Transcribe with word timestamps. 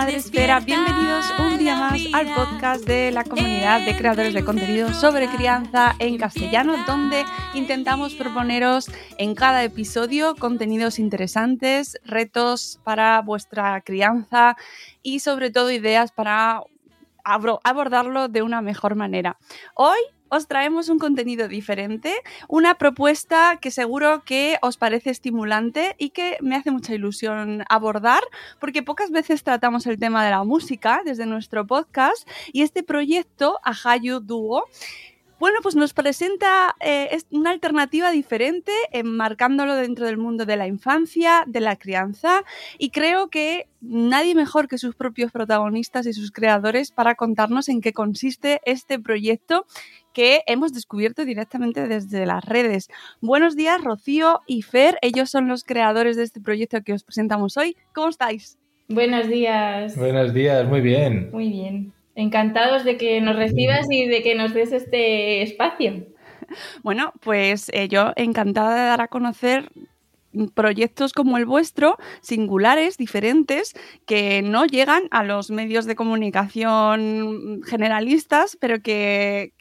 Madre 0.00 0.16
Espera. 0.16 0.60
Bienvenidos 0.60 1.26
un 1.38 1.58
día 1.58 1.76
más 1.76 2.00
al 2.14 2.34
podcast 2.34 2.86
de 2.86 3.10
la 3.10 3.22
comunidad 3.22 3.84
de 3.84 3.94
creadores 3.94 4.32
de 4.32 4.42
contenido 4.42 4.94
sobre 4.94 5.28
crianza 5.28 5.94
en 5.98 6.16
castellano, 6.16 6.74
donde 6.86 7.22
intentamos 7.52 8.14
proponeros 8.14 8.90
en 9.18 9.34
cada 9.34 9.62
episodio 9.62 10.36
contenidos 10.36 10.98
interesantes, 10.98 11.98
retos 12.02 12.80
para 12.82 13.20
vuestra 13.20 13.78
crianza 13.82 14.56
y 15.02 15.20
sobre 15.20 15.50
todo 15.50 15.70
ideas 15.70 16.12
para 16.12 16.62
abordarlo 17.22 18.28
de 18.28 18.40
una 18.40 18.62
mejor 18.62 18.94
manera. 18.94 19.36
Hoy 19.74 19.98
os 20.30 20.46
traemos 20.46 20.88
un 20.88 20.98
contenido 20.98 21.48
diferente, 21.48 22.14
una 22.48 22.76
propuesta 22.76 23.58
que 23.60 23.70
seguro 23.70 24.22
que 24.24 24.58
os 24.62 24.76
parece 24.76 25.10
estimulante 25.10 25.96
y 25.98 26.10
que 26.10 26.38
me 26.40 26.56
hace 26.56 26.70
mucha 26.70 26.94
ilusión 26.94 27.64
abordar, 27.68 28.22
porque 28.58 28.82
pocas 28.82 29.10
veces 29.10 29.44
tratamos 29.44 29.86
el 29.86 29.98
tema 29.98 30.24
de 30.24 30.30
la 30.30 30.44
música 30.44 31.02
desde 31.04 31.26
nuestro 31.26 31.66
podcast 31.66 32.28
y 32.52 32.62
este 32.62 32.82
proyecto, 32.82 33.58
Ahayu 33.64 34.20
Duo, 34.20 34.64
bueno, 35.40 35.60
pues 35.62 35.74
nos 35.74 35.94
presenta 35.94 36.76
eh, 36.80 37.18
una 37.30 37.48
alternativa 37.48 38.10
diferente, 38.10 38.72
enmarcándolo 38.92 39.74
dentro 39.74 40.04
del 40.04 40.18
mundo 40.18 40.44
de 40.44 40.58
la 40.58 40.66
infancia, 40.66 41.44
de 41.46 41.60
la 41.60 41.76
crianza, 41.76 42.44
y 42.76 42.90
creo 42.90 43.30
que 43.30 43.66
nadie 43.80 44.34
mejor 44.34 44.68
que 44.68 44.76
sus 44.76 44.94
propios 44.94 45.32
protagonistas 45.32 46.06
y 46.06 46.12
sus 46.12 46.30
creadores 46.30 46.92
para 46.92 47.14
contarnos 47.14 47.70
en 47.70 47.80
qué 47.80 47.94
consiste 47.94 48.60
este 48.66 48.98
proyecto 48.98 49.64
que 50.12 50.42
hemos 50.46 50.72
descubierto 50.72 51.24
directamente 51.24 51.86
desde 51.86 52.26
las 52.26 52.44
redes. 52.44 52.88
Buenos 53.20 53.56
días, 53.56 53.82
Rocío 53.82 54.40
y 54.46 54.62
Fer, 54.62 54.98
ellos 55.02 55.30
son 55.30 55.48
los 55.48 55.64
creadores 55.64 56.16
de 56.16 56.24
este 56.24 56.40
proyecto 56.40 56.82
que 56.82 56.92
os 56.92 57.04
presentamos 57.04 57.56
hoy. 57.56 57.76
¿Cómo 57.94 58.08
estáis? 58.08 58.58
Buenos 58.88 59.28
días. 59.28 59.96
Buenos 59.96 60.34
días, 60.34 60.66
muy 60.66 60.80
bien. 60.80 61.30
Muy 61.32 61.48
bien. 61.48 61.92
Encantados 62.16 62.84
de 62.84 62.96
que 62.96 63.20
nos 63.20 63.36
recibas 63.36 63.86
y 63.88 64.06
de 64.08 64.22
que 64.22 64.34
nos 64.34 64.52
des 64.52 64.72
este 64.72 65.42
espacio. 65.42 66.06
Bueno, 66.82 67.12
pues 67.20 67.70
eh, 67.72 67.86
yo 67.86 68.12
encantada 68.16 68.74
de 68.74 68.88
dar 68.88 69.00
a 69.00 69.06
conocer 69.06 69.70
proyectos 70.54 71.12
como 71.12 71.36
el 71.38 71.46
vuestro, 71.46 71.96
singulares, 72.20 72.96
diferentes, 72.96 73.74
que 74.06 74.42
no 74.42 74.64
llegan 74.64 75.04
a 75.10 75.24
los 75.24 75.50
medios 75.50 75.86
de 75.86 75.96
comunicación 75.96 77.60
generalistas, 77.64 78.56
pero 78.60 78.80
que, 78.82 79.52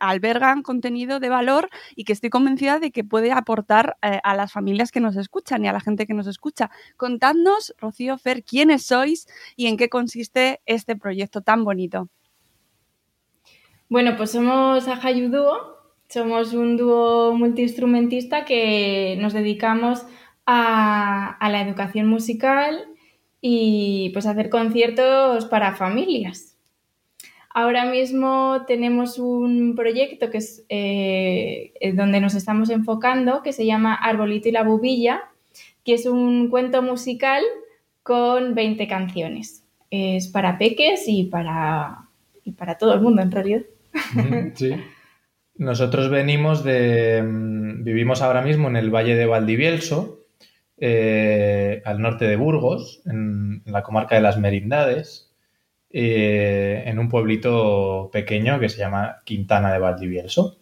albergan 0.00 0.62
contenido 0.62 1.20
de 1.20 1.28
valor 1.28 1.68
y 1.94 2.04
que 2.04 2.12
estoy 2.12 2.30
convencida 2.30 2.78
de 2.78 2.90
que 2.90 3.04
puede 3.04 3.32
aportar 3.32 3.96
eh, 4.02 4.20
a 4.22 4.34
las 4.34 4.52
familias 4.52 4.90
que 4.90 5.00
nos 5.00 5.16
escuchan 5.16 5.64
y 5.64 5.68
a 5.68 5.72
la 5.72 5.80
gente 5.80 6.06
que 6.06 6.14
nos 6.14 6.26
escucha. 6.26 6.70
Contadnos, 6.96 7.74
Rocío 7.78 8.18
Fer, 8.18 8.44
quiénes 8.44 8.86
sois 8.86 9.26
y 9.56 9.66
en 9.66 9.76
qué 9.76 9.88
consiste 9.88 10.60
este 10.66 10.96
proyecto 10.96 11.42
tan 11.42 11.64
bonito. 11.64 12.08
Bueno, 13.88 14.16
pues 14.16 14.30
somos 14.32 14.88
Ajayu 14.88 15.30
Dúo, 15.30 15.83
somos 16.08 16.52
un 16.54 16.76
dúo 16.76 17.34
multiinstrumentista 17.34 18.44
que 18.44 19.16
nos 19.20 19.32
dedicamos 19.32 20.06
a, 20.46 21.36
a 21.38 21.50
la 21.50 21.62
educación 21.62 22.06
musical 22.06 22.86
y 23.40 24.10
pues 24.14 24.26
a 24.26 24.30
hacer 24.30 24.48
conciertos 24.48 25.44
para 25.46 25.74
familias. 25.74 26.54
Ahora 27.56 27.84
mismo 27.84 28.64
tenemos 28.66 29.16
un 29.20 29.74
proyecto 29.76 30.28
que 30.28 30.38
es 30.38 30.64
eh, 30.68 31.72
donde 31.94 32.20
nos 32.20 32.34
estamos 32.34 32.68
enfocando 32.68 33.42
que 33.42 33.52
se 33.52 33.64
llama 33.64 33.94
Arbolito 33.94 34.48
y 34.48 34.52
la 34.52 34.64
Bubilla, 34.64 35.22
que 35.84 35.94
es 35.94 36.06
un 36.06 36.48
cuento 36.48 36.82
musical 36.82 37.44
con 38.02 38.56
20 38.56 38.88
canciones. 38.88 39.62
Es 39.90 40.26
para 40.26 40.58
peques 40.58 41.04
y 41.06 41.24
para, 41.24 42.08
y 42.42 42.50
para 42.50 42.76
todo 42.76 42.92
el 42.94 43.02
mundo 43.02 43.22
en 43.22 43.30
realidad. 43.30 43.62
Sí. 44.54 44.74
Nosotros 45.56 46.10
venimos 46.10 46.64
de. 46.64 47.22
mm, 47.22 47.84
Vivimos 47.84 48.22
ahora 48.22 48.42
mismo 48.42 48.68
en 48.68 48.76
el 48.76 48.90
Valle 48.90 49.14
de 49.14 49.26
Valdivielso, 49.26 50.24
eh, 50.78 51.82
al 51.84 52.00
norte 52.00 52.26
de 52.26 52.36
Burgos, 52.36 53.02
en, 53.06 53.62
la 53.66 53.82
comarca 53.82 54.16
de 54.16 54.22
las 54.22 54.38
Merindades, 54.38 55.32
eh, 55.90 56.82
en 56.86 56.98
un 56.98 57.08
pueblito 57.08 58.10
pequeño 58.12 58.58
que 58.58 58.68
se 58.68 58.78
llama 58.78 59.22
Quintana 59.24 59.72
de 59.72 59.78
Valdivielso. 59.78 60.58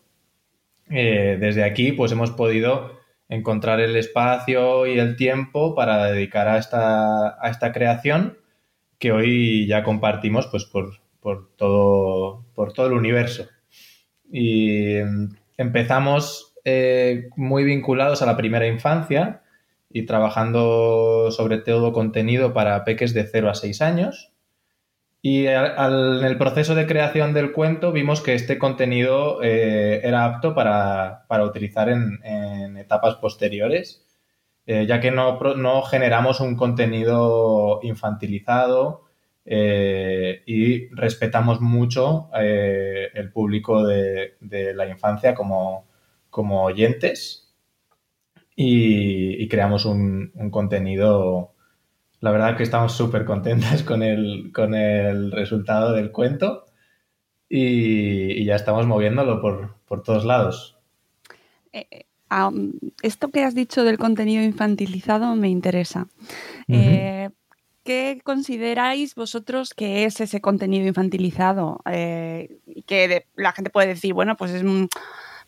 Eh, 0.91 1.39
desde 1.41 1.65
aquí, 1.65 1.93
pues 1.93 2.13
hemos 2.13 2.33
podido 2.33 3.01
encontrar 3.29 3.81
el 3.81 3.97
espacio 3.97 4.87
y 4.87 4.99
el 4.99 5.17
tiempo 5.17 5.75
para 5.75 6.11
dedicar 6.13 6.49
a 6.49 6.59
esta, 6.59 7.43
a 7.43 7.51
esta 7.51 7.73
creación 7.73 8.37
que 8.99 9.13
hoy 9.13 9.67
ya 9.67 9.83
compartimos 9.85 10.49
pues, 10.49 10.65
por, 10.67 11.01
por 11.21 11.49
todo, 11.57 12.45
por 12.55 12.73
todo 12.75 12.87
el 12.89 12.93
universo. 12.93 13.49
Y 14.33 14.97
mm, 15.05 15.29
empezamos 15.59 16.55
eh, 16.65 17.29
muy 17.37 17.65
vinculados 17.65 18.23
a 18.23 18.27
la 18.27 18.37
primera 18.37 18.67
infancia 18.67 19.43
y 19.91 20.07
trabajando 20.07 21.31
sobre 21.31 21.59
todo 21.59 21.93
contenido 21.93 22.53
para 22.55 22.85
peques 22.85 23.15
de 23.15 23.25
0 23.25 23.51
a 23.51 23.55
6 23.55 23.83
años. 23.83 24.33
Y 25.25 25.47
al- 25.47 26.19
en 26.21 26.27
el 26.27 26.39
proceso 26.39 26.75
de 26.75 26.87
creación 26.87 27.33
del 27.35 27.53
cuento 27.53 27.93
vimos 27.93 28.21
que 28.23 28.35
este 28.35 28.59
contenido 28.59 29.41
eh, 29.43 30.01
era 30.03 30.25
apto 30.25 30.55
para, 30.55 31.25
para 31.29 31.45
utilizar 31.45 31.89
en, 31.91 32.19
en 32.25 32.77
etapas 32.77 33.17
posteriores, 33.17 34.05
eh, 34.67 34.87
ya 34.87 35.01
que 35.01 35.11
no, 35.13 35.39
no 35.57 35.83
generamos 35.83 36.41
un 36.41 36.57
contenido 36.57 37.81
infantilizado 37.83 39.05
eh, 39.45 40.43
y 40.47 40.89
respetamos 40.95 41.61
mucho 41.61 42.31
eh, 42.39 43.09
el 43.15 43.33
público 43.33 43.85
de, 43.85 44.37
de 44.41 44.75
la 44.75 44.89
infancia 44.89 45.35
como, 45.35 45.87
como 46.31 46.63
oyentes 46.63 47.53
y, 48.55 49.43
y 49.43 49.49
creamos 49.49 49.85
un, 49.85 50.31
un 50.35 50.51
contenido 50.51 51.55
la 52.21 52.31
verdad 52.31 52.57
que 52.57 52.63
estamos 52.63 52.93
súper 52.93 53.25
contentas 53.25 53.83
con 53.83 54.03
el, 54.03 54.53
con 54.55 54.75
el 54.75 55.33
resultado 55.33 55.93
del 55.93 56.13
cuento 56.13 56.67
y, 57.49 58.33
y 58.33 58.45
ya 58.45 58.55
estamos 58.55 58.87
moviéndolo 58.87 59.41
por, 59.41 59.77
por 59.87 60.03
todos 60.03 60.25
lados. 60.25 60.79
Ah, 62.35 62.51
mm, 62.51 62.73
esto 63.03 63.29
que 63.29 63.45
has 63.45 63.55
dicho 63.55 63.85
del 63.85 63.99
contenido 63.99 64.43
infantilizado 64.43 65.37
me 65.37 65.51
interesa. 65.51 66.07
Eh, 66.67 67.29
¿Qué 67.85 68.21
consideráis 68.23 69.15
vosotros 69.15 69.75
que 69.75 70.05
es 70.05 70.21
ese 70.21 70.41
contenido 70.41 70.87
infantilizado? 70.87 71.81
Eh, 71.91 72.59
que 72.87 73.27
la 73.35 73.53
gente 73.53 73.71
puede 73.71 73.89
decir, 73.89 74.15
bueno, 74.15 74.37
pues 74.37 74.53
es 74.53 74.63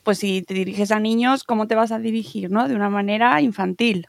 pues 0.02 0.18
si 0.18 0.42
te 0.42 0.54
diriges 0.54 0.90
a 0.90 1.00
niños, 1.00 1.44
¿cómo 1.44 1.66
te 1.66 1.74
vas 1.74 1.92
a 1.92 1.98
dirigir? 1.98 2.50
¿no? 2.50 2.68
De 2.68 2.74
una 2.74 2.90
manera 2.90 3.40
infantil. 3.40 4.08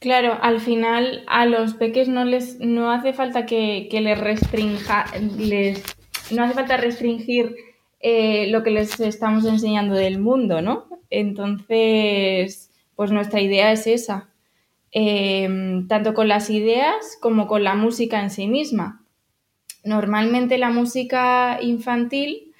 Claro, 0.00 0.36
al 0.42 0.60
final 0.60 1.24
a 1.28 1.46
los 1.46 1.74
peques 1.74 2.08
no 2.08 2.24
les 2.24 2.60
no 2.60 2.90
hace 2.90 3.14
falta 3.14 3.46
que, 3.46 3.88
que 3.90 4.02
les 4.02 4.18
restrinja, 4.18 5.06
les, 5.38 5.82
no 6.30 6.42
hace 6.42 6.54
falta 6.54 6.76
restringir 6.76 7.56
eh, 8.00 8.48
lo 8.48 8.62
que 8.62 8.70
les 8.70 9.00
estamos 9.00 9.46
enseñando 9.46 9.94
del 9.94 10.18
mundo, 10.18 10.60
¿no? 10.60 10.86
Entonces, 11.08 12.70
pues 12.96 13.12
nuestra 13.12 13.40
idea 13.40 13.72
es 13.72 13.86
esa, 13.86 14.28
eh, 14.94 15.48
tanto 15.88 16.14
con 16.14 16.28
las 16.28 16.50
ideas 16.50 17.18
como 17.22 17.48
con 17.48 17.64
la 17.64 17.76
música 17.76 18.22
en 18.22 18.30
sí 18.30 18.48
misma. 18.48 19.02
Normalmente 19.84 20.58
la 20.58 20.70
música 20.70 21.58
infantil, 21.62 22.52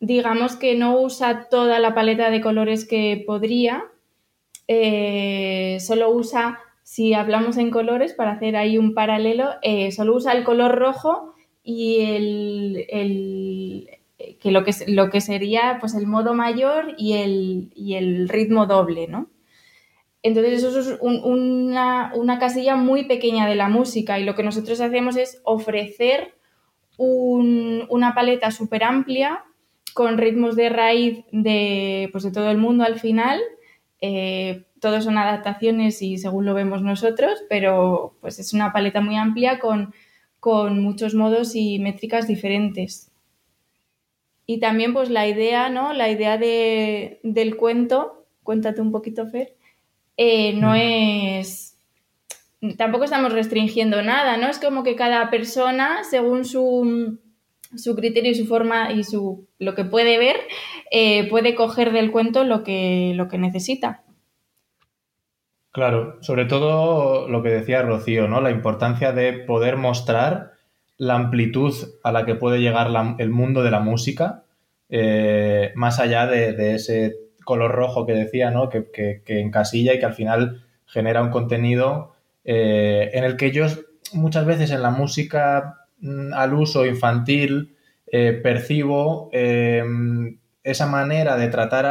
digamos 0.00 0.56
que 0.56 0.76
no 0.76 1.00
usa 1.00 1.48
toda 1.50 1.78
la 1.80 1.94
paleta 1.94 2.30
de 2.30 2.40
colores 2.42 2.86
que 2.86 3.24
podría, 3.26 3.84
eh, 4.68 5.78
solo 5.80 6.10
usa, 6.10 6.58
si 6.82 7.14
hablamos 7.14 7.56
en 7.56 7.70
colores, 7.70 8.14
para 8.14 8.32
hacer 8.32 8.56
ahí 8.56 8.78
un 8.78 8.94
paralelo, 8.94 9.50
eh, 9.62 9.92
solo 9.92 10.14
usa 10.16 10.32
el 10.32 10.44
color 10.44 10.76
rojo 10.78 11.34
y 11.62 12.00
el, 12.02 12.86
el- 12.90 13.90
que 14.40 14.50
lo 14.50 14.64
que, 14.64 14.72
lo 14.88 15.10
que 15.10 15.20
sería 15.20 15.78
pues 15.80 15.94
el 15.94 16.06
modo 16.06 16.34
mayor 16.34 16.94
y 16.98 17.14
el, 17.14 17.70
y 17.74 17.94
el 17.94 18.28
ritmo 18.28 18.66
doble, 18.66 19.06
¿no? 19.08 19.28
Entonces 20.22 20.62
eso 20.64 20.78
es 20.80 20.98
un- 21.00 21.22
una, 21.24 22.12
una 22.14 22.38
casilla 22.38 22.76
muy 22.76 23.04
pequeña 23.04 23.46
de 23.46 23.54
la 23.54 23.68
música 23.68 24.18
y 24.18 24.24
lo 24.24 24.34
que 24.34 24.42
nosotros 24.42 24.80
hacemos 24.80 25.16
es 25.16 25.40
ofrecer 25.44 26.34
un- 26.96 27.86
una 27.90 28.14
paleta 28.14 28.50
súper 28.50 28.84
amplia 28.84 29.44
con 29.94 30.18
ritmos 30.18 30.56
de 30.56 30.68
raíz 30.68 31.24
de, 31.32 32.08
pues 32.12 32.24
de 32.24 32.32
todo 32.32 32.50
el 32.50 32.58
mundo 32.58 32.84
al 32.84 32.98
final. 33.00 33.40
Eh, 34.00 34.64
todos 34.80 35.04
son 35.04 35.18
adaptaciones 35.18 36.02
y 36.02 36.18
según 36.18 36.44
lo 36.46 36.54
vemos 36.54 36.82
nosotros, 36.82 37.40
pero 37.48 38.16
pues 38.20 38.38
es 38.38 38.52
una 38.52 38.72
paleta 38.72 39.00
muy 39.00 39.16
amplia 39.16 39.58
con, 39.58 39.92
con 40.40 40.80
muchos 40.82 41.14
modos 41.14 41.54
y 41.56 41.78
métricas 41.80 42.26
diferentes. 42.28 43.10
Y 44.46 44.60
también 44.60 44.92
pues 44.94 45.10
la 45.10 45.26
idea, 45.26 45.68
¿no? 45.68 45.92
La 45.92 46.08
idea 46.10 46.38
de- 46.38 47.20
del 47.22 47.56
cuento, 47.56 48.26
cuéntate 48.42 48.80
un 48.80 48.92
poquito, 48.92 49.26
Fer, 49.28 49.56
eh, 50.18 50.52
no 50.52 50.74
es 50.74 51.78
tampoco 52.76 53.04
estamos 53.04 53.32
restringiendo 53.32 54.02
nada, 54.02 54.36
¿no? 54.36 54.48
Es 54.48 54.58
como 54.58 54.82
que 54.82 54.96
cada 54.96 55.30
persona, 55.30 56.02
según 56.04 56.44
su, 56.44 57.18
su 57.76 57.94
criterio 57.94 58.32
y 58.32 58.34
su 58.34 58.46
forma 58.46 58.92
y 58.92 59.04
su 59.04 59.46
lo 59.58 59.74
que 59.74 59.84
puede 59.84 60.18
ver, 60.18 60.36
eh, 60.90 61.28
puede 61.30 61.54
coger 61.54 61.92
del 61.92 62.10
cuento 62.10 62.44
lo 62.44 62.64
que, 62.64 63.12
lo 63.14 63.28
que 63.28 63.38
necesita. 63.38 64.02
Claro, 65.70 66.16
sobre 66.22 66.46
todo 66.46 67.28
lo 67.28 67.42
que 67.42 67.50
decía 67.50 67.82
Rocío, 67.82 68.26
¿no? 68.26 68.40
La 68.40 68.50
importancia 68.50 69.12
de 69.12 69.32
poder 69.34 69.76
mostrar 69.76 70.52
la 70.96 71.14
amplitud 71.14 71.72
a 72.02 72.10
la 72.10 72.24
que 72.26 72.34
puede 72.34 72.58
llegar 72.60 72.90
la- 72.90 73.14
el 73.18 73.30
mundo 73.30 73.62
de 73.62 73.70
la 73.70 73.78
música, 73.80 74.42
eh, 74.88 75.70
más 75.76 76.00
allá 76.00 76.26
de, 76.26 76.54
de 76.54 76.74
ese 76.74 77.14
color 77.50 77.72
rojo 77.72 78.04
que 78.06 78.12
decía, 78.24 78.50
¿no? 78.50 78.68
Que, 78.68 78.80
que- 78.94 79.22
que 79.26 79.40
encasilla 79.40 79.92
y 79.94 79.98
que 80.00 80.06
al 80.06 80.14
final 80.14 80.40
genera 80.86 81.22
un 81.22 81.30
contenido 81.30 82.12
eh, 82.44 83.10
en 83.14 83.24
el 83.24 83.36
que 83.36 83.50
yo 83.50 83.66
muchas 84.12 84.44
veces 84.46 84.70
en 84.70 84.82
la 84.82 84.90
música 84.90 85.40
mm, 86.00 86.32
al 86.34 86.52
uso 86.54 86.84
infantil 86.86 87.50
eh, 88.06 88.32
percibo 88.42 89.28
eh, 89.32 89.82
esa 90.62 90.86
manera 90.86 91.36
de 91.36 91.48
tratar 91.48 91.84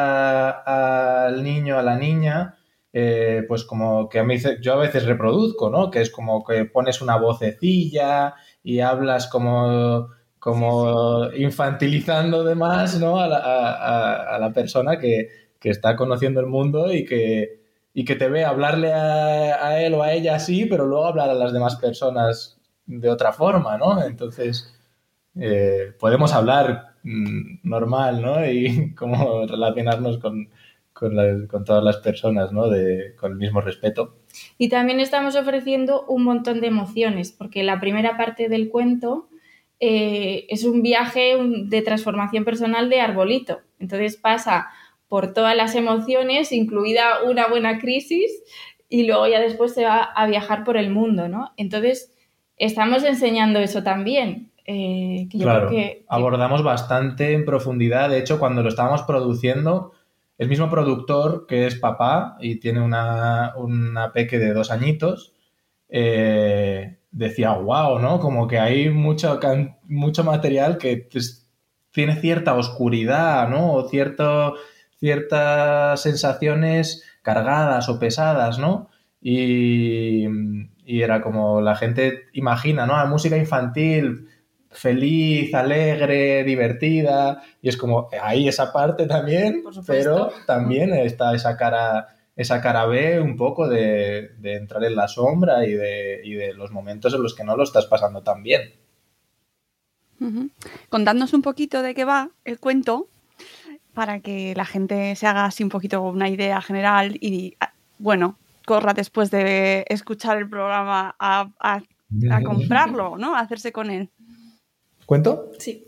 al 0.66 1.44
niño, 1.44 1.78
a 1.80 1.84
la 1.84 1.96
niña, 1.98 2.56
eh, 2.94 3.44
pues 3.48 3.64
como 3.64 4.08
que 4.10 4.20
a 4.20 4.24
mí 4.24 4.36
yo 4.62 4.74
a 4.74 4.78
veces 4.86 5.06
reproduzco, 5.06 5.70
¿no? 5.70 5.90
Que 5.92 6.02
es 6.02 6.10
como 6.10 6.44
que 6.44 6.66
pones 6.66 7.02
una 7.02 7.18
vocecilla 7.18 8.34
y 8.64 8.80
hablas 8.80 9.28
como, 9.28 10.10
como 10.40 11.26
infantilizando 11.36 12.44
de 12.44 12.56
más, 12.56 13.00
¿no? 13.00 13.20
A 13.20 13.28
la, 13.28 13.38
a- 13.38 13.74
a- 13.74 14.36
a 14.36 14.40
la 14.40 14.52
persona 14.54 14.98
que, 15.00 15.30
que 15.60 15.70
está 15.70 15.96
conociendo 15.96 16.40
el 16.40 16.48
mundo 16.48 16.94
y 16.94 17.06
que, 17.06 17.62
y 17.94 18.06
que 18.06 18.16
te 18.16 18.30
ve 18.30 18.46
hablarle 18.46 18.94
a, 18.94 19.82
él 19.82 19.94
o 19.94 20.04
a 20.04 20.14
ella 20.14 20.36
así, 20.36 20.66
pero 20.66 20.86
luego 20.86 21.06
hablar 21.06 21.30
a 21.30 21.34
las 21.36 21.54
demás 21.54 21.76
personas 21.78 22.60
de 22.86 23.10
otra 23.10 23.34
forma, 23.34 23.78
¿no? 23.78 24.04
Entonces, 24.04 24.74
eh, 25.36 25.94
podemos 26.00 26.34
hablar 26.34 26.96
mm, 27.04 27.60
normal, 27.64 28.22
¿no? 28.22 28.46
Y 28.52 28.94
cómo 28.96 29.46
relacionarnos 29.48 30.20
con, 30.20 30.50
con, 30.94 31.48
con 31.48 31.64
todas 31.64 31.84
las 31.84 31.98
personas, 31.98 32.52
¿no? 32.52 32.70
De, 32.70 33.16
con 33.20 33.32
el 33.32 33.38
mismo 33.38 33.62
respeto. 33.62 34.16
Y 34.58 34.70
también 34.70 35.00
estamos 35.00 35.36
ofreciendo 35.36 36.06
un 36.06 36.24
montón 36.24 36.62
de 36.62 36.68
emociones, 36.68 37.32
porque 37.32 37.64
la 37.64 37.80
primera 37.80 38.18
parte 38.18 38.50
del 38.50 38.70
cuento 38.70 39.28
eh, 39.80 40.48
es 40.50 40.64
un 40.64 40.82
viaje 40.82 41.38
de 41.66 41.82
transformación 41.82 42.44
personal 42.46 42.90
de 42.90 43.02
Arbolito. 43.02 43.62
Entonces 43.80 44.18
pasa 44.18 44.70
por 45.08 45.34
todas 45.34 45.56
las 45.56 45.76
emociones, 45.76 46.52
incluida 46.52 47.24
una 47.24 47.48
buena 47.48 47.80
crisis, 47.80 48.32
y 48.90 49.06
luego 49.06 49.28
ya 49.28 49.40
después 49.40 49.74
se 49.74 49.86
va 49.86 50.04
a 50.04 50.28
viajar 50.28 50.64
por 50.64 50.78
el 50.78 50.90
mundo, 50.90 51.28
¿no? 51.28 51.52
Entonces 51.58 52.14
estamos 52.58 53.04
enseñando 53.04 53.60
eso 53.60 53.84
también. 53.84 54.52
eh, 54.66 55.28
que 55.32 55.38
yo 55.38 55.44
claro, 55.46 55.68
creo 55.68 55.80
que, 55.80 56.06
abordamos 56.10 56.62
bastante 56.62 57.32
en 57.34 57.46
profundidad. 57.46 58.10
De 58.10 58.20
hecho, 58.20 58.38
cuando 58.38 58.64
lo 58.64 58.70
estábamos 58.70 59.04
produciendo, 59.04 59.94
el 60.38 60.50
mismo 60.50 60.70
productor, 60.70 61.46
que 61.48 61.66
es 61.68 61.76
papá 61.76 62.38
y 62.40 62.60
tiene 62.60 62.82
una, 62.82 63.54
una 63.56 64.12
peque 64.12 64.40
de 64.40 64.54
dos 64.54 64.72
añitos, 64.72 65.34
eh, 65.90 66.98
decía, 67.12 67.54
wow, 67.54 68.00
¿no? 68.00 68.20
Como 68.20 68.48
que 68.48 68.60
hay 68.60 68.90
mucho, 68.90 69.40
mucho 69.84 70.24
material 70.24 70.78
que 70.78 71.08
tiene 71.92 72.16
cierta 72.16 72.54
oscuridad, 72.56 73.50
¿no? 73.50 73.74
O 73.74 73.90
cierto, 73.90 74.56
ciertas 75.00 76.02
sensaciones 76.02 77.04
cargadas 77.22 77.90
o 77.90 78.00
pesadas, 78.00 78.60
¿no? 78.60 78.90
Y, 79.22 80.26
y 80.86 81.02
era 81.02 81.22
como 81.22 81.62
la 81.62 81.76
gente 81.76 82.24
imagina, 82.34 82.86
¿no? 82.86 82.98
La 82.98 83.06
música 83.06 83.38
infantil 83.38 84.28
feliz, 84.78 85.54
alegre, 85.54 86.44
divertida, 86.44 87.42
y 87.62 87.70
es 87.70 87.78
como 87.78 88.10
ahí 88.22 88.48
esa 88.48 88.72
parte 88.72 89.08
también, 89.08 89.64
pero 89.86 90.32
también 90.46 90.94
está 90.94 91.34
esa 91.34 91.58
cara, 91.58 92.16
esa 92.36 92.62
cara 92.62 92.86
B 92.86 93.20
un 93.20 93.36
poco 93.36 93.68
de, 93.68 94.32
de 94.38 94.56
entrar 94.56 94.84
en 94.84 94.96
la 94.96 95.08
sombra 95.08 95.66
y 95.66 95.74
de, 95.74 96.22
y 96.24 96.34
de 96.34 96.54
los 96.54 96.72
momentos 96.72 97.14
en 97.14 97.24
los 97.24 97.34
que 97.36 97.44
no 97.44 97.58
lo 97.58 97.64
estás 97.64 97.86
pasando 97.86 98.22
tan 98.22 98.44
bien. 98.44 98.74
Ujú. 100.20 100.50
Contadnos 100.90 101.34
un 101.34 101.42
poquito 101.42 101.82
de 101.82 101.94
qué 101.94 102.06
va 102.06 102.32
el 102.44 102.60
cuento 102.60 103.08
para 103.98 104.20
que 104.20 104.54
la 104.56 104.64
gente 104.64 105.16
se 105.16 105.26
haga 105.26 105.46
así 105.46 105.64
un 105.64 105.70
poquito 105.70 106.04
una 106.04 106.30
idea 106.30 106.62
general 106.62 107.18
y, 107.20 107.56
ah, 107.60 107.74
bueno, 107.98 108.38
corra 108.64 108.94
después 108.94 109.32
de 109.32 109.86
escuchar 109.90 110.38
el 110.38 110.48
programa 110.48 111.16
a, 111.18 111.50
a- 111.60 111.82
a 112.32 112.42
comprarlo, 112.44 113.18
¿no? 113.18 113.36
A 113.36 113.40
hacerse 113.40 113.72
con 113.72 113.90
él. 113.90 114.10
¿Cuento? 115.08 115.52
sí, 115.58 115.84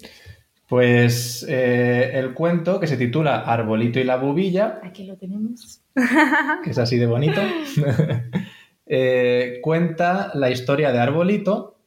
Pues 0.67 1.45
eh, 1.47 2.09
el 2.15 2.33
cuento 2.33 2.79
que 2.79 2.87
se 2.87 2.97
titula 2.97 3.41
Arbolito 3.41 3.99
y 3.99 4.03
la 4.05 4.17
bubilla 4.17 4.79
aquí 4.83 5.05
lo 5.05 5.15
tenemos. 5.15 5.81
que 6.63 6.71
es 6.71 6.77
así 6.79 6.97
de 6.97 7.05
bonito, 7.05 7.41
eh, 8.87 9.59
cuenta 9.61 10.31
la 10.33 10.49
historia 10.49 10.91
de 10.91 10.99
Arbolito, 10.99 11.77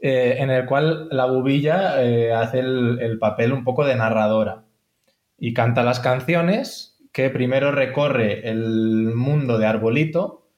eh, 0.00 0.36
en 0.40 0.50
el 0.50 0.66
cual 0.66 1.08
la 1.10 1.24
bubilla 1.24 2.02
eh, 2.02 2.32
hace 2.34 2.58
el, 2.60 2.98
el 3.00 3.18
papel 3.18 3.52
un 3.54 3.64
poco 3.64 3.84
de 3.86 3.96
narradora 3.96 4.64
y 5.38 5.54
canta 5.54 5.82
las 5.84 6.00
canciones 6.00 6.98
que 7.12 7.30
primero 7.30 7.72
recorre 7.72 8.48
el 8.48 9.12
mundo 9.14 9.58
de 9.58 9.66
Arbolito, 9.66 10.48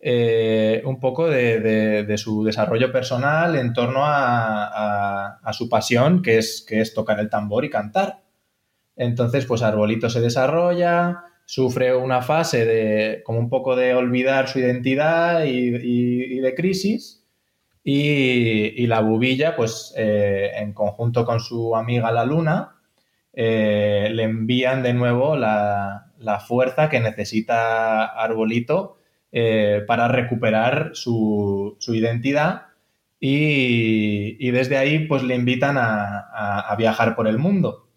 eh, 0.00 0.82
un 0.84 1.00
poco 1.00 1.28
de, 1.28 1.60
de- 2.04 2.18
su 2.18 2.44
desarrollo 2.44 2.92
personal 2.92 3.56
en 3.56 3.72
torno 3.72 4.04
a, 4.04 5.38
a- 5.42 5.52
su 5.52 5.68
pasión, 5.68 6.22
que 6.22 6.38
es, 6.38 6.64
que 6.68 6.80
es 6.80 6.94
tocar 6.94 7.18
el 7.20 7.30
tambor 7.30 7.64
y 7.64 7.70
cantar. 7.70 8.22
Entonces, 8.96 9.46
pues 9.46 9.62
Arbolito 9.62 10.08
se 10.10 10.20
desarrolla, 10.20 11.24
sufre 11.44 11.94
una 11.96 12.22
fase 12.22 12.64
de 12.64 13.22
como 13.24 13.38
un 13.38 13.48
poco 13.50 13.76
de 13.76 13.94
olvidar 13.94 14.48
su 14.48 14.58
identidad 14.60 15.44
y, 15.44 15.76
y- 15.76 16.38
y 16.38 16.40
de 16.40 16.54
crisis. 16.54 17.24
Y, 17.84 18.74
y 18.82 18.86
la 18.88 19.00
bubilla, 19.00 19.54
pues 19.56 19.94
eh, 19.96 20.50
en 20.56 20.72
conjunto 20.72 21.24
con 21.24 21.40
su 21.40 21.76
amiga 21.76 22.10
la 22.10 22.24
luna, 22.24 22.75
eh, 23.36 24.10
le 24.12 24.24
envían 24.24 24.82
de 24.82 24.94
nuevo 24.94 25.36
la, 25.36 26.12
la 26.18 26.40
fuerza 26.40 26.88
que 26.88 26.98
necesita 27.00 28.06
Arbolito 28.06 28.98
eh, 29.30 29.84
para 29.86 30.08
recuperar 30.08 30.90
su, 30.94 31.76
su 31.78 31.94
identidad 31.94 32.62
y, 33.20 34.36
y 34.46 34.50
desde 34.50 34.76
ahí 34.76 35.06
pues 35.06 35.22
le 35.22 35.34
invitan 35.34 35.76
a, 35.78 36.20
a- 36.68 36.76
viajar 36.76 37.14
por 37.16 37.28
el 37.28 37.38
mundo. 37.38 37.88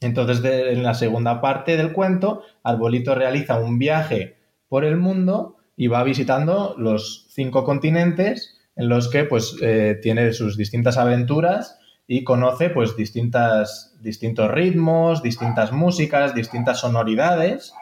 Entonces 0.00 0.42
en 0.44 0.82
la 0.82 0.94
segunda 0.94 1.40
parte 1.40 1.76
del 1.76 1.92
cuento, 1.92 2.42
Arbolito 2.62 3.14
realiza 3.14 3.60
un 3.60 3.78
viaje 3.78 4.36
por 4.68 4.84
el 4.84 4.96
mundo 4.96 5.56
y 5.76 5.88
va 5.88 6.02
visitando 6.04 6.74
los 6.78 7.26
cinco 7.30 7.64
continentes 7.64 8.58
en 8.76 8.88
los 8.88 9.10
que 9.10 9.24
pues 9.24 9.56
eh, 9.62 9.98
tiene 10.02 10.32
sus 10.32 10.56
distintas 10.56 10.96
aventuras 10.96 11.78
y 12.06 12.24
conoce 12.24 12.70
pues 12.70 12.96
distintas, 12.96 13.89
distintos 14.00 14.50
ritmos, 14.50 15.22
distintas 15.22 15.72
músicas, 15.72 16.34
distintas 16.34 16.80
sonoridades, 16.80 17.74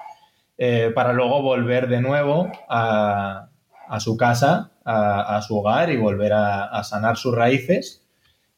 eh, 0.56 0.90
para 0.94 1.12
luego 1.12 1.42
volver 1.42 1.88
de 1.88 2.00
nuevo 2.00 2.50
a, 2.68 3.48
a 3.88 4.00
su 4.00 4.16
casa, 4.16 4.72
a, 4.84 5.37
a 5.37 5.42
su 5.42 5.56
hogar 5.56 5.90
y 5.90 5.96
volver 5.96 6.32
a, 6.32 6.64
a 6.64 6.82
sanar 6.84 7.16
sus 7.16 7.34
raíces 7.34 8.02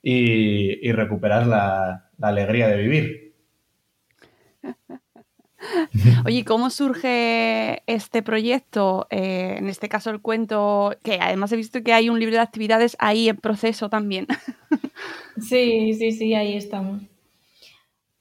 y, 0.02 0.86
y 0.86 0.92
recuperar 0.92 1.46
la, 1.46 2.08
la 2.18 2.28
alegría 2.28 2.68
de 2.68 2.76
vivir. 2.76 3.34
Oye, 6.24 6.44
¿cómo 6.44 6.70
surge 6.70 7.82
este 7.86 8.22
proyecto? 8.22 9.06
Eh, 9.10 9.56
en 9.58 9.68
este 9.68 9.88
caso 9.88 10.10
el 10.10 10.20
cuento, 10.20 10.96
que 11.02 11.18
además 11.20 11.52
he 11.52 11.56
visto 11.56 11.82
que 11.82 11.92
hay 11.92 12.08
un 12.08 12.18
libro 12.18 12.36
de 12.36 12.40
actividades 12.40 12.96
ahí 12.98 13.28
en 13.28 13.36
proceso 13.36 13.88
también. 13.88 14.26
Sí, 15.40 15.94
sí, 15.94 16.12
sí, 16.12 16.34
ahí 16.34 16.54
estamos. 16.54 17.02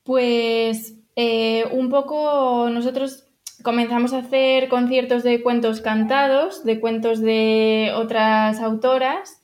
Pues 0.10 0.96
eh, 1.16 1.66
un 1.72 1.92
poco 1.92 2.68
nosotros 2.72 3.28
comenzamos 3.62 4.12
a 4.12 4.18
hacer 4.18 4.68
conciertos 4.68 5.22
de 5.22 5.44
cuentos 5.44 5.82
cantados, 5.82 6.66
de 6.66 6.80
cuentos 6.80 7.22
de 7.22 7.92
otras 7.96 8.60
autoras 8.60 9.44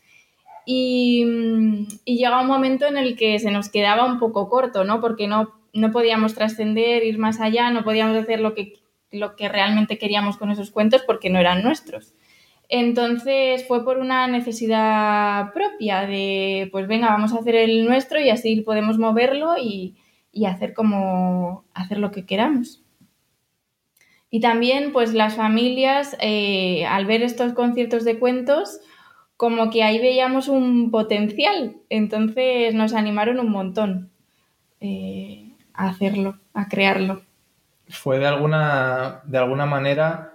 y, 0.65 1.23
mm, 1.23 1.87
y 2.05 2.17
llega 2.17 2.41
un 2.41 2.47
momento 2.47 2.87
en 2.87 2.97
el 2.97 3.15
que 3.15 3.37
se 3.37 3.51
nos 3.51 3.69
quedaba 3.69 4.05
un 4.05 4.17
poco 4.17 4.49
corto, 4.49 4.83
¿no? 4.85 5.01
Porque 5.01 5.27
no, 5.27 5.53
no 5.71 5.91
podíamos 5.91 6.33
trascender, 6.33 7.03
ir 7.03 7.19
más 7.19 7.41
allá, 7.41 7.69
no 7.69 7.83
podíamos 7.83 8.17
hacer 8.17 8.39
lo 8.39 8.55
que, 8.55 8.73
lo 9.11 9.35
que 9.35 9.47
realmente 9.47 9.99
queríamos 9.99 10.35
con 10.35 10.49
esos 10.49 10.71
cuentos 10.71 11.03
porque 11.05 11.29
no 11.29 11.37
eran 11.37 11.61
nuestros. 11.61 12.15
Entonces 12.69 13.67
fue 13.67 13.85
por 13.85 13.99
una 13.99 14.25
necesidad 14.25 15.53
propia 15.53 16.07
de, 16.07 16.69
pues 16.71 16.87
venga, 16.87 17.09
vamos 17.09 17.33
a 17.33 17.37
hacer 17.41 17.53
el 17.53 17.85
nuestro 17.85 18.19
y 18.19 18.31
así 18.31 18.61
podemos 18.61 18.97
moverlo 18.97 19.59
y, 19.61 19.93
y 20.35 20.45
hacer 20.45 20.73
como, 20.73 21.63
hacer 21.73 21.97
lo 21.97 22.11
que 22.11 22.25
queramos. 22.25 22.83
Y 24.29 24.41
también, 24.41 24.91
pues 24.91 25.13
las 25.13 25.35
familias, 25.35 26.17
eh, 26.19 26.85
al 26.85 27.05
ver 27.05 27.23
estos 27.23 27.53
conciertos 27.53 28.03
de 28.03 28.19
cuentos, 28.19 28.81
como 29.37 29.69
que 29.69 29.81
ahí 29.81 29.97
veíamos 29.97 30.49
un 30.49 30.91
potencial. 30.91 31.77
Entonces 31.89 32.75
nos 32.75 32.93
animaron 32.93 33.39
un 33.39 33.49
montón 33.49 34.11
eh, 34.81 35.53
a 35.73 35.87
hacerlo, 35.87 36.37
a 36.53 36.67
crearlo. 36.67 37.21
Fue 37.87 38.19
de 38.19 38.27
alguna, 38.27 39.21
de 39.25 39.37
alguna 39.37 39.65
manera 39.65 40.33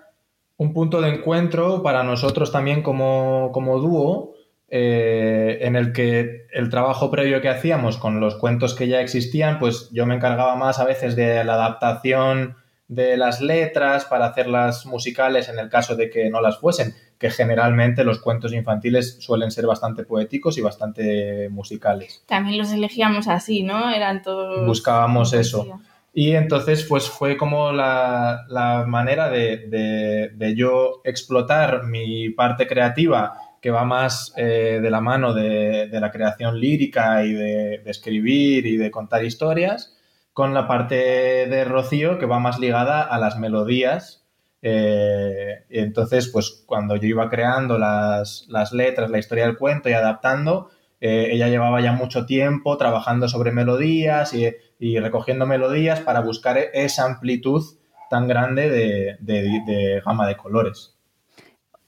un 0.57 0.73
punto 0.73 1.02
de 1.02 1.11
encuentro 1.11 1.83
para 1.83 2.02
nosotros 2.04 2.50
también 2.50 2.83
como, 2.83 3.50
como 3.52 3.78
dúo, 3.78 4.29
eh, 4.70 5.58
en 5.62 5.74
el 5.76 5.92
que 5.92 6.46
el 6.52 6.70
trabajo 6.70 7.10
previo 7.10 7.40
que 7.40 7.48
hacíamos 7.48 7.96
con 7.96 8.20
los 8.20 8.36
cuentos 8.36 8.74
que 8.74 8.88
ya 8.88 9.00
existían, 9.00 9.58
pues 9.58 9.90
yo 9.92 10.06
me 10.06 10.14
encargaba 10.14 10.54
más 10.56 10.78
a 10.78 10.84
veces 10.84 11.16
de 11.16 11.42
la 11.44 11.54
adaptación 11.54 12.56
de 12.88 13.16
las 13.16 13.40
letras 13.40 14.04
para 14.04 14.26
hacerlas 14.26 14.84
musicales 14.86 15.48
en 15.48 15.58
el 15.58 15.68
caso 15.68 15.94
de 15.96 16.10
que 16.10 16.28
no 16.30 16.40
las 16.40 16.58
fuesen, 16.58 16.94
que 17.18 17.30
generalmente 17.30 18.02
los 18.04 18.20
cuentos 18.20 18.52
infantiles 18.52 19.18
suelen 19.20 19.50
ser 19.52 19.66
bastante 19.66 20.04
poéticos 20.04 20.58
y 20.58 20.60
bastante 20.60 21.48
musicales. 21.50 22.22
También 22.26 22.58
los 22.58 22.72
elegíamos 22.72 23.28
así, 23.28 23.62
¿no? 23.62 23.90
Eran 23.90 24.22
todos... 24.22 24.66
Buscábamos 24.66 25.32
eso. 25.34 25.80
Y 26.12 26.32
entonces, 26.32 26.84
pues 26.88 27.08
fue 27.08 27.36
como 27.36 27.70
la, 27.70 28.44
la 28.48 28.84
manera 28.86 29.30
de, 29.30 29.58
de- 29.68 30.30
de 30.34 30.56
yo 30.56 31.00
explotar 31.04 31.84
mi 31.84 32.30
parte 32.30 32.66
creativa, 32.66 33.34
que 33.60 33.70
va 33.70 33.84
más 33.84 34.32
eh, 34.36 34.80
de 34.82 34.90
la 34.90 35.00
mano 35.00 35.34
de, 35.34 35.88
la 35.92 36.10
creación 36.10 36.58
lírica 36.60 37.24
y 37.24 37.32
de, 37.32 37.82
escribir 37.86 38.66
y 38.66 38.76
de 38.76 38.90
contar 38.90 39.24
historias, 39.24 39.96
con 40.32 40.54
la 40.54 40.66
parte 40.66 40.94
de 40.96 41.64
Rocío, 41.64 42.18
que 42.18 42.26
va 42.26 42.38
más 42.38 42.58
ligada 42.58 43.02
a 43.02 43.18
las 43.18 43.38
melodías. 43.38 44.24
Eh, 44.62 45.64
entonces, 45.70 46.28
pues 46.28 46.62
cuando 46.66 46.96
yo 46.96 47.08
iba 47.08 47.28
creando 47.28 47.78
las, 47.78 48.46
las 48.48 48.72
letras, 48.72 49.10
la 49.10 49.18
historia 49.18 49.46
del 49.46 49.56
cuento 49.58 49.88
y 49.88 49.92
adaptando, 49.92 50.70
eh, 51.00 51.28
ella 51.32 51.48
llevaba 51.48 51.80
ya 51.80 51.92
mucho 51.92 52.26
tiempo 52.26 52.76
trabajando 52.76 53.28
sobre 53.28 53.52
melodías 53.52 54.34
y, 54.34 54.48
y 54.78 54.98
recogiendo 54.98 55.46
melodías 55.46 56.00
para 56.00 56.20
buscar 56.20 56.58
esa 56.74 57.04
amplitud 57.06 57.62
tan 58.08 58.28
grande 58.28 58.68
de, 58.70 59.16
de- 59.20 59.60
de 59.66 60.02
gama 60.04 60.26
de 60.26 60.36
colores. 60.36 60.96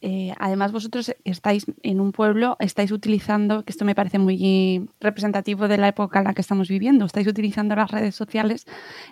Eh, 0.04 0.34
además, 0.38 0.72
vosotros 0.72 1.14
estáis 1.24 1.64
en 1.84 2.00
un 2.00 2.10
pueblo, 2.10 2.56
estáis 2.58 2.90
utilizando, 2.90 3.64
que 3.64 3.70
esto 3.70 3.84
me 3.84 3.94
parece 3.94 4.18
muy 4.18 4.88
representativo 5.00 5.68
de 5.68 5.78
la 5.78 5.88
época 5.88 6.18
en 6.18 6.24
la 6.24 6.34
que 6.34 6.40
estamos 6.40 6.68
viviendo, 6.68 7.04
estáis 7.04 7.28
utilizando 7.28 7.76
las 7.76 7.88
redes 7.88 8.16
sociales 8.16 8.66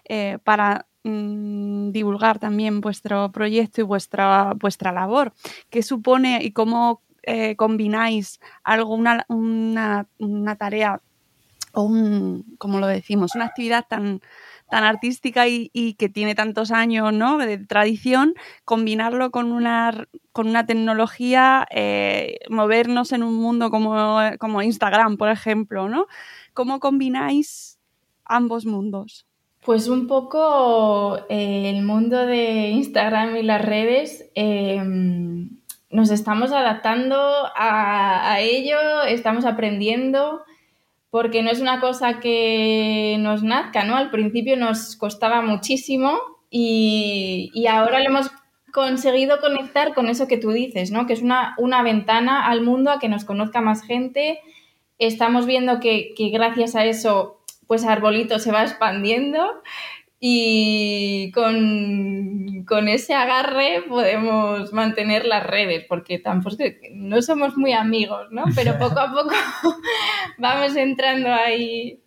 eh, 0.09 0.38
para 0.42 0.87
mm, 1.04 1.92
divulgar 1.92 2.40
también 2.40 2.80
vuestro 2.80 3.30
proyecto 3.30 3.80
y 3.80 3.85
vuestra, 3.85 4.52
vuestra 4.56 4.90
labor. 4.90 5.32
¿Qué 5.70 5.85
supone 5.85 6.40
y 6.42 6.50
cómo 6.50 7.02
eh, 7.23 7.54
combináis 7.54 8.40
algo, 8.64 8.97
una, 8.97 9.25
una, 9.28 10.09
una 10.18 10.56
tarea 10.56 11.00
o 11.73 11.82
un, 11.82 12.56
como 12.59 12.80
lo 12.80 12.88
decimos, 12.88 13.37
una 13.37 13.44
actividad 13.44 13.87
tan, 13.88 14.20
tan 14.70 14.84
artística 14.84 15.46
y, 15.48 15.94
que 15.98 16.08
tiene 16.08 16.34
tantos 16.34 16.70
años 16.70 17.12
¿no? 17.12 17.38
de 17.38 17.58
tradición, 17.58 18.34
combinarlo 18.64 19.30
con 19.30 19.52
una, 19.52 20.06
con 20.32 20.48
una 20.48 20.66
tecnología, 20.66 21.66
eh, 21.70 22.38
movernos 22.48 23.12
en 23.12 23.22
un 23.22 23.34
mundo 23.34 23.70
como, 23.70 24.18
como 24.38 24.62
Instagram, 24.62 25.16
por 25.16 25.28
ejemplo, 25.28 25.88
¿no? 25.88 26.06
¿Cómo 26.54 26.80
combináis 26.80 27.78
ambos 28.24 28.64
mundos? 28.64 29.26
Pues 29.64 29.88
un 29.88 30.06
poco 30.06 31.18
eh, 31.28 31.70
el 31.70 31.82
mundo 31.82 32.24
de 32.24 32.70
Instagram 32.70 33.36
y 33.36 33.42
las 33.42 33.62
redes, 33.62 34.30
eh, 34.34 34.80
nos 35.90 36.10
estamos 36.10 36.52
adaptando 36.52 37.16
a 37.56 38.38
ello, 38.40 39.02
estamos 39.02 39.44
aprendiendo, 39.44 40.44
porque 41.10 41.42
no 41.42 41.50
es 41.50 41.60
una 41.60 41.80
cosa 41.80 42.20
que 42.20 43.16
nos 43.18 43.42
nazca, 43.42 43.84
¿no? 43.84 43.96
Al 43.96 44.10
principio 44.10 44.56
nos 44.56 44.96
costaba 44.96 45.42
muchísimo 45.42 46.18
y, 46.50 47.50
y 47.52 47.66
ahora 47.66 47.98
lo 48.00 48.06
hemos 48.06 48.30
conseguido 48.72 49.40
conectar 49.40 49.94
con 49.94 50.08
eso 50.08 50.28
que 50.28 50.36
tú 50.36 50.50
dices, 50.50 50.90
¿no? 50.90 51.06
Que 51.06 51.14
es 51.14 51.22
una, 51.22 51.54
una 51.58 51.82
ventana 51.82 52.46
al 52.46 52.62
mundo 52.62 52.90
a 52.90 52.98
que 52.98 53.08
nos 53.08 53.24
conozca 53.24 53.60
más 53.60 53.82
gente. 53.82 54.40
Estamos 54.98 55.46
viendo 55.46 55.80
que, 55.80 56.14
que 56.16 56.28
gracias 56.28 56.76
a 56.76 56.84
eso, 56.84 57.40
pues 57.66 57.84
Arbolito 57.84 58.38
se 58.38 58.52
va 58.52 58.62
expandiendo 58.62 59.62
y 60.22 61.32
con, 61.32 62.64
con 62.66 62.88
ese 62.88 63.14
agarre 63.14 63.82
podemos 63.88 64.70
mantener 64.74 65.24
las 65.24 65.46
redes, 65.46 65.86
porque 65.88 66.18
tampoco 66.18 66.56
no 66.92 67.22
somos 67.22 67.56
muy 67.56 67.72
amigos, 67.72 68.28
¿no? 68.30 68.44
Pero 68.54 68.78
poco 68.78 69.00
a 69.00 69.10
poco 69.10 69.30
vamos 70.38 70.76
entrando 70.76 71.32
ahí 71.32 72.00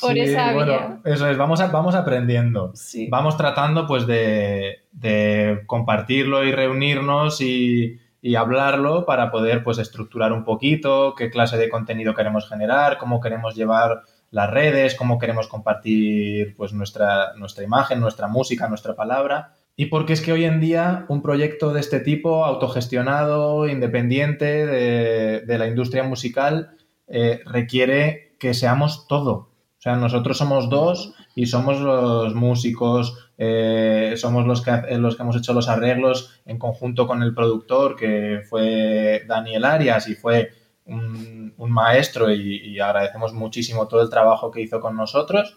por 0.00 0.12
Sí, 0.12 0.20
esa 0.20 0.52
bueno, 0.52 0.72
vía. 0.72 0.98
eso 1.14 1.28
es, 1.30 1.38
vamos, 1.38 1.62
a- 1.62 1.68
vamos 1.68 1.94
aprendiendo. 1.94 2.72
Sí. 2.74 3.08
Vamos 3.10 3.38
tratando 3.38 3.86
pues 3.86 4.06
de, 4.06 4.80
de 4.92 5.62
compartirlo 5.66 6.44
y 6.44 6.52
reunirnos 6.52 7.40
y, 7.40 7.98
y 8.20 8.34
hablarlo 8.34 9.06
para 9.06 9.30
poder 9.30 9.64
pues 9.64 9.78
estructurar 9.78 10.32
un 10.34 10.44
poquito 10.44 11.14
qué 11.16 11.30
clase 11.30 11.56
de 11.56 11.70
contenido 11.70 12.14
queremos 12.14 12.46
generar, 12.48 12.98
cómo 12.98 13.18
queremos 13.18 13.54
llevar 13.56 14.02
las 14.30 14.50
redes, 14.50 14.94
cómo 14.94 15.18
queremos 15.18 15.48
compartir 15.48 16.54
pues 16.56 16.72
nuestra, 16.72 17.34
nuestra 17.36 17.64
imagen, 17.64 18.00
nuestra 18.00 18.28
música, 18.28 18.68
nuestra 18.68 18.94
palabra. 18.94 19.54
Y 19.76 19.86
porque 19.86 20.12
es 20.12 20.20
que 20.20 20.32
hoy 20.32 20.44
en 20.44 20.60
día 20.60 21.06
un 21.08 21.22
proyecto 21.22 21.72
de 21.72 21.80
este 21.80 22.00
tipo, 22.00 22.44
autogestionado, 22.44 23.68
independiente 23.68 24.66
de, 24.66 25.40
de 25.40 25.58
la 25.58 25.66
industria 25.66 26.02
musical, 26.04 26.76
eh, 27.12 27.40
requiere 27.44 28.36
que 28.38 28.54
seamos 28.54 29.08
todo. 29.08 29.50
O 29.80 29.82
sea, 29.82 29.96
nosotros 29.96 30.38
somos 30.38 30.68
dos 30.68 31.14
y 31.34 31.46
somos 31.46 31.80
los 31.80 32.34
músicos, 32.34 33.30
eh, 33.38 34.12
somos 34.16 34.46
los 34.46 34.60
que, 34.60 34.72
los 34.98 35.16
que 35.16 35.22
hemos 35.22 35.36
hecho 35.36 35.54
los 35.54 35.68
arreglos 35.68 36.40
en 36.44 36.58
conjunto 36.58 37.06
con 37.06 37.22
el 37.22 37.34
productor, 37.34 37.96
que 37.96 38.42
fue 38.48 39.24
Daniel 39.26 39.64
Arias 39.64 40.06
y 40.08 40.14
fue 40.14 40.50
un, 40.90 41.70
maestro 41.70 42.32
y, 42.32 42.56
y 42.56 42.80
agradecemos 42.80 43.32
muchísimo 43.32 43.86
todo 43.86 44.02
el 44.02 44.10
trabajo 44.10 44.50
que 44.50 44.60
hizo 44.60 44.80
con 44.80 44.96
nosotros. 44.96 45.56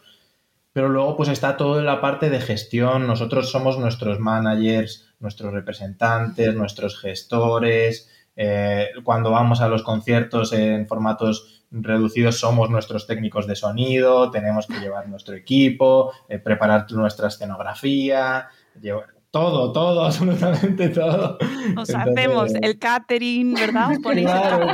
Pero 0.74 0.90
luego 0.90 1.16
pues 1.16 1.30
está 1.30 1.56
todo 1.58 1.80
en 1.80 1.86
la 1.86 2.02
parte 2.02 2.30
de 2.30 2.42
gestión. 2.42 3.08
Nosotros 3.08 3.52
somos 3.52 3.78
nuestros 3.78 4.20
managers, 4.20 5.14
nuestros 5.20 5.54
representantes, 5.54 6.56
nuestros 6.56 7.00
gestores. 7.00 8.10
Eh, 8.36 8.90
cuando 9.04 9.30
vamos 9.32 9.62
a 9.62 9.68
los 9.68 9.84
conciertos 9.84 10.54
en 10.54 10.88
formatos 10.88 11.64
reducidos 11.74 12.40
somos 12.40 12.70
nuestros 12.70 13.08
técnicos 13.08 13.48
de 13.48 13.56
sonido, 13.56 14.30
tenemos 14.30 14.68
que 14.68 14.80
llevar 14.80 15.10
nuestro 15.10 15.36
equipo, 15.36 16.14
eh, 16.30 16.38
preparar 16.38 16.92
nuestra 16.92 17.28
escenografía, 17.28 18.48
llevar 18.80 19.16
todo, 19.34 19.72
todo, 19.72 20.06
absolutamente 20.06 20.90
todo. 20.90 21.38
Os 21.42 21.50
Entonces, 21.66 21.96
hacemos 21.96 22.54
el 22.62 22.78
catering, 22.78 23.56
¿verdad? 23.56 23.92
Os 23.92 23.98
ponéis 24.04 24.28
Claro, 24.28 24.68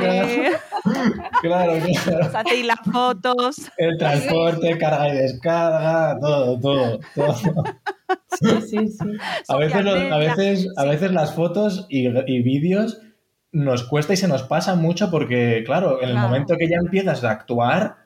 Claro, 1.40 1.72
claro. 2.04 2.26
os 2.26 2.34
hacéis 2.34 2.66
las 2.66 2.80
fotos. 2.92 3.70
El 3.78 3.96
transporte, 3.96 4.76
carga 4.78 5.08
y 5.08 5.16
descarga, 5.16 6.18
todo, 6.20 6.60
todo, 6.60 7.00
todo. 7.14 7.34
Sí, 8.38 8.60
sí, 8.68 8.88
sí. 8.88 9.06
A 9.48 9.56
veces, 9.56 9.82
los- 9.84 10.12
a 10.12 10.18
veces, 10.18 10.68
a 10.76 10.84
veces 10.84 11.12
las 11.12 11.34
fotos 11.34 11.86
y, 11.88 12.06
y 12.08 12.42
vídeos 12.42 13.00
nos 13.52 13.84
cuesta 13.84 14.12
y 14.12 14.16
se 14.16 14.28
nos 14.28 14.42
pasa 14.42 14.74
mucho 14.74 15.10
porque, 15.10 15.62
claro, 15.64 16.02
en 16.02 16.10
el 16.10 16.14
Claro. 16.16 16.28
momento 16.28 16.54
que 16.58 16.68
ya 16.68 16.76
empiezas 16.84 17.24
a 17.24 17.30
actuar, 17.30 17.96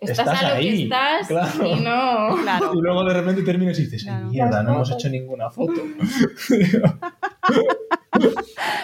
Estás, 0.00 0.18
Estás 0.20 0.42
a 0.44 0.48
lo 0.50 0.54
ahí, 0.54 0.76
que 0.76 0.82
estás 0.84 1.26
claro. 1.26 1.66
y 1.66 1.80
no. 1.80 2.36
Claro. 2.42 2.72
y 2.74 2.80
luego 2.80 3.04
de 3.04 3.14
repente 3.14 3.42
terminas 3.42 3.76
y 3.80 3.86
dices, 3.86 4.04
"Ay, 4.06 4.14
Claro. 4.14 4.28
mierda, 4.30 4.62
no 4.62 4.74
hemos 4.74 4.90
hecho 4.92 5.08
ninguna 5.08 5.50
foto. 5.50 5.72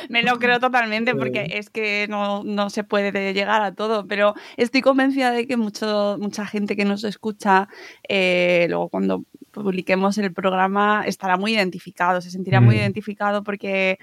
Me 0.08 0.22
lo 0.22 0.38
creo 0.38 0.60
totalmente 0.60 1.14
porque 1.14 1.46
es 1.54 1.70
que 1.70 2.06
no, 2.08 2.44
no 2.44 2.70
se 2.70 2.84
puede 2.84 3.32
llegar 3.32 3.62
a 3.62 3.74
todo, 3.74 4.06
pero 4.06 4.34
estoy 4.56 4.80
convencida 4.82 5.30
de 5.30 5.46
que 5.46 5.56
mucho, 5.56 6.16
mucha 6.20 6.46
gente 6.46 6.76
que 6.76 6.84
nos 6.84 7.04
escucha, 7.04 7.68
eh, 8.08 8.66
luego 8.68 8.88
cuando 8.88 9.24
publiquemos 9.50 10.18
el 10.18 10.32
programa, 10.32 11.04
estará 11.06 11.36
muy 11.36 11.54
identificado, 11.54 12.20
se 12.20 12.30
sentirá 12.30 12.60
muy 12.60 12.74
Mm. 12.74 12.78
identificado 12.78 13.42
porque 13.44 13.98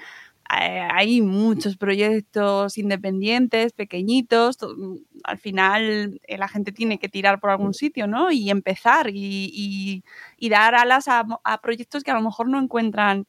hay 0.53 1.22
muchos 1.22 1.77
proyectos 1.77 2.77
independientes, 2.77 3.74
pequeñitos, 3.74 4.58
to- 4.58 4.75
al 5.24 5.38
final 5.38 6.20
eh, 6.27 6.38
la 6.38 6.48
gente 6.48 6.72
tiene 6.72 7.00
que 7.00 7.10
tirar 7.10 7.39
por 7.39 7.50
algún 7.51 7.74
sitio, 7.74 8.08
¿no? 8.08 8.31
Y 8.31 8.50
empezar 8.50 9.10
y, 9.12 10.03
dar 10.50 10.75
alas 10.75 11.08
a, 11.08 11.25
a 11.43 11.62
proyectos 11.62 12.03
que 12.03 12.12
a 12.12 12.15
lo 12.15 12.22
mejor 12.22 12.50
no 12.50 12.60
encuentran 12.60 13.25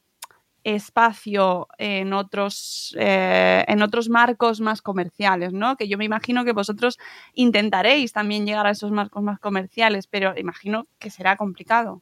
espacio 0.63 1.67
en 1.77 2.13
otros, 2.13 2.95
eh, 2.97 3.63
en 3.67 3.81
otros 3.81 4.09
marcos 4.09 4.61
más 4.61 4.81
comerciales, 4.81 5.53
¿no? 5.53 5.75
Que 5.75 5.87
yo 5.87 5.97
me 5.97 6.05
imagino 6.05 6.45
que 6.45 6.53
vosotros 6.53 6.97
intentaréis 7.33 8.13
también 8.13 8.45
llegar 8.45 8.65
a 8.65 8.71
esos 8.71 8.91
marcos 8.91 9.23
más 9.23 9.39
comerciales, 9.39 10.07
pero 10.07 10.37
imagino 10.37 10.87
que 10.99 11.09
será 11.09 11.35
complicado. 11.35 12.01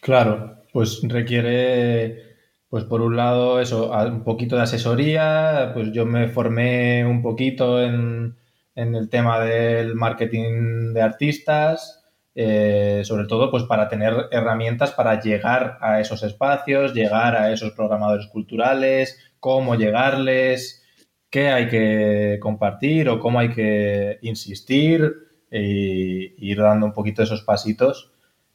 Claro, 0.00 0.62
pues 0.72 1.00
requiere, 1.02 2.29
pues 2.70 2.84
por 2.84 3.02
un 3.02 3.16
lado, 3.16 3.60
eso, 3.60 3.90
un 3.92 4.24
poquito 4.24 4.56
de 4.56 4.62
asesoría, 4.62 5.72
pues 5.74 5.92
yo 5.92 6.06
me 6.06 6.28
formé 6.28 7.04
un 7.04 7.20
poquito 7.22 7.82
en, 7.82 8.36
en 8.76 8.94
el 8.94 9.10
tema 9.10 9.40
del 9.40 9.96
marketing 9.96 10.94
de 10.94 11.02
artistas, 11.02 12.04
eh, 12.34 13.02
sobre 13.04 13.26
todo 13.26 13.50
pues 13.50 13.64
para 13.64 13.88
tener 13.88 14.14
herramientas 14.30 14.92
para 14.92 15.20
llegar 15.20 15.78
a 15.80 16.00
esos 16.00 16.22
espacios, 16.22 16.94
llegar 16.94 17.34
a 17.36 17.52
esos 17.52 17.72
programadores 17.72 18.28
culturales, 18.28 19.18
cómo 19.40 19.74
llegarles, 19.74 20.84
qué 21.28 21.48
hay 21.48 21.68
que 21.68 22.38
compartir 22.40 23.08
o 23.08 23.18
cómo 23.20 23.40
hay 23.40 23.50
que 23.50 24.18
insistir 24.22 25.12
e 25.50 26.34
ir 26.38 26.58
dando 26.58 26.86
un 26.86 26.92
poquito 26.92 27.22
esos 27.22 27.42
pasitos. 27.42 28.12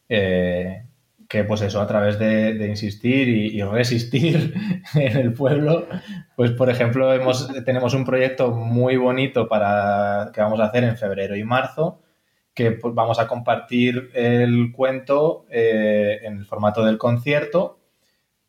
eh, 0.10 0.86
que 1.36 1.44
pues 1.44 1.60
eso, 1.62 1.82
a 1.82 1.88
través 1.88 2.18
de, 2.18 2.54
de 2.54 2.68
insistir 2.70 3.28
y, 3.28 3.60
y 3.60 3.62
resistir 3.62 4.54
en 4.96 5.18
el 5.18 5.34
pueblo, 5.34 5.86
pues 6.38 6.52
por 6.52 6.70
ejemplo 6.70 7.14
hemos, 7.14 7.52
tenemos 7.66 7.94
un 7.94 8.06
proyecto 8.06 8.52
muy 8.52 8.96
bonito 8.96 9.50
para, 9.50 10.32
que 10.34 10.40
vamos 10.40 10.62
a 10.62 10.68
hacer 10.68 10.86
en 10.86 10.96
febrero 10.96 11.36
y 11.36 11.44
marzo, 11.44 12.00
que 12.54 12.72
pues, 12.72 12.96
vamos 12.96 13.20
a 13.20 13.28
compartir 13.28 14.12
el 14.14 14.72
cuento 14.72 15.46
eh, 15.50 16.20
en 16.24 16.38
el 16.38 16.46
formato 16.46 16.86
del 16.86 16.98
concierto 16.98 17.80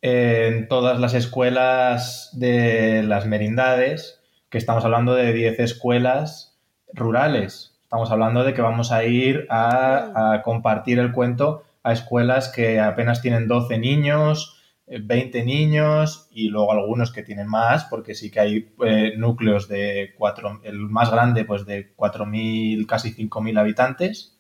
en 0.01 0.69
todas 0.69 1.01
las 1.01 1.15
escuelas 1.15 2.31
de 2.35 3.03
las 3.03 3.27
merindades, 3.27 4.23
que 4.49 4.59
estamos 4.59 4.85
hablando 4.85 5.17
de 5.17 5.33
10 5.33 5.59
escuelas 5.59 6.57
rurales. 6.93 7.77
Estamos 7.83 8.13
hablando 8.13 8.45
de 8.45 8.55
que 8.55 8.63
vamos 8.63 8.93
a 8.93 9.03
ir 9.03 9.49
a, 9.51 10.35
a 10.35 10.43
compartir 10.43 11.01
el 11.01 11.11
cuento 11.11 11.66
a 11.87 11.93
escuelas 11.93 12.49
que 12.49 12.81
apenas 12.81 13.23
tienen 13.23 13.47
12 13.47 13.79
niños, 13.79 14.61
eh, 14.89 14.99
20 15.01 15.45
niños 15.45 16.27
y 16.33 16.49
luego 16.49 16.73
algunos 16.73 17.13
que 17.13 17.23
tienen 17.23 17.47
más, 17.47 17.85
porque 17.85 18.17
sí 18.17 18.29
que 18.29 18.41
hay 18.41 18.75
eh, 18.85 19.15
núcleos 19.17 19.69
de 19.69 20.13
cuatro, 20.19 20.61
el 20.65 20.81
más 20.81 21.13
grande 21.13 21.45
pues 21.45 21.65
de 21.65 21.95
4.000, 21.95 22.87
casi 22.87 23.13
5.000 23.15 23.61
habitantes. 23.61 24.37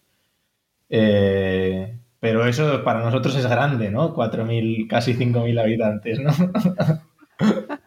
Eh, 0.88 1.96
pero 2.18 2.46
eso 2.46 2.82
para 2.82 3.04
nosotros 3.04 3.36
es 3.36 3.46
grande, 3.46 3.90
¿no? 3.92 4.12
4.000, 4.12 4.88
casi 4.88 5.14
5.000 5.14 5.60
habitantes, 5.60 6.18
¿no? 6.18 6.32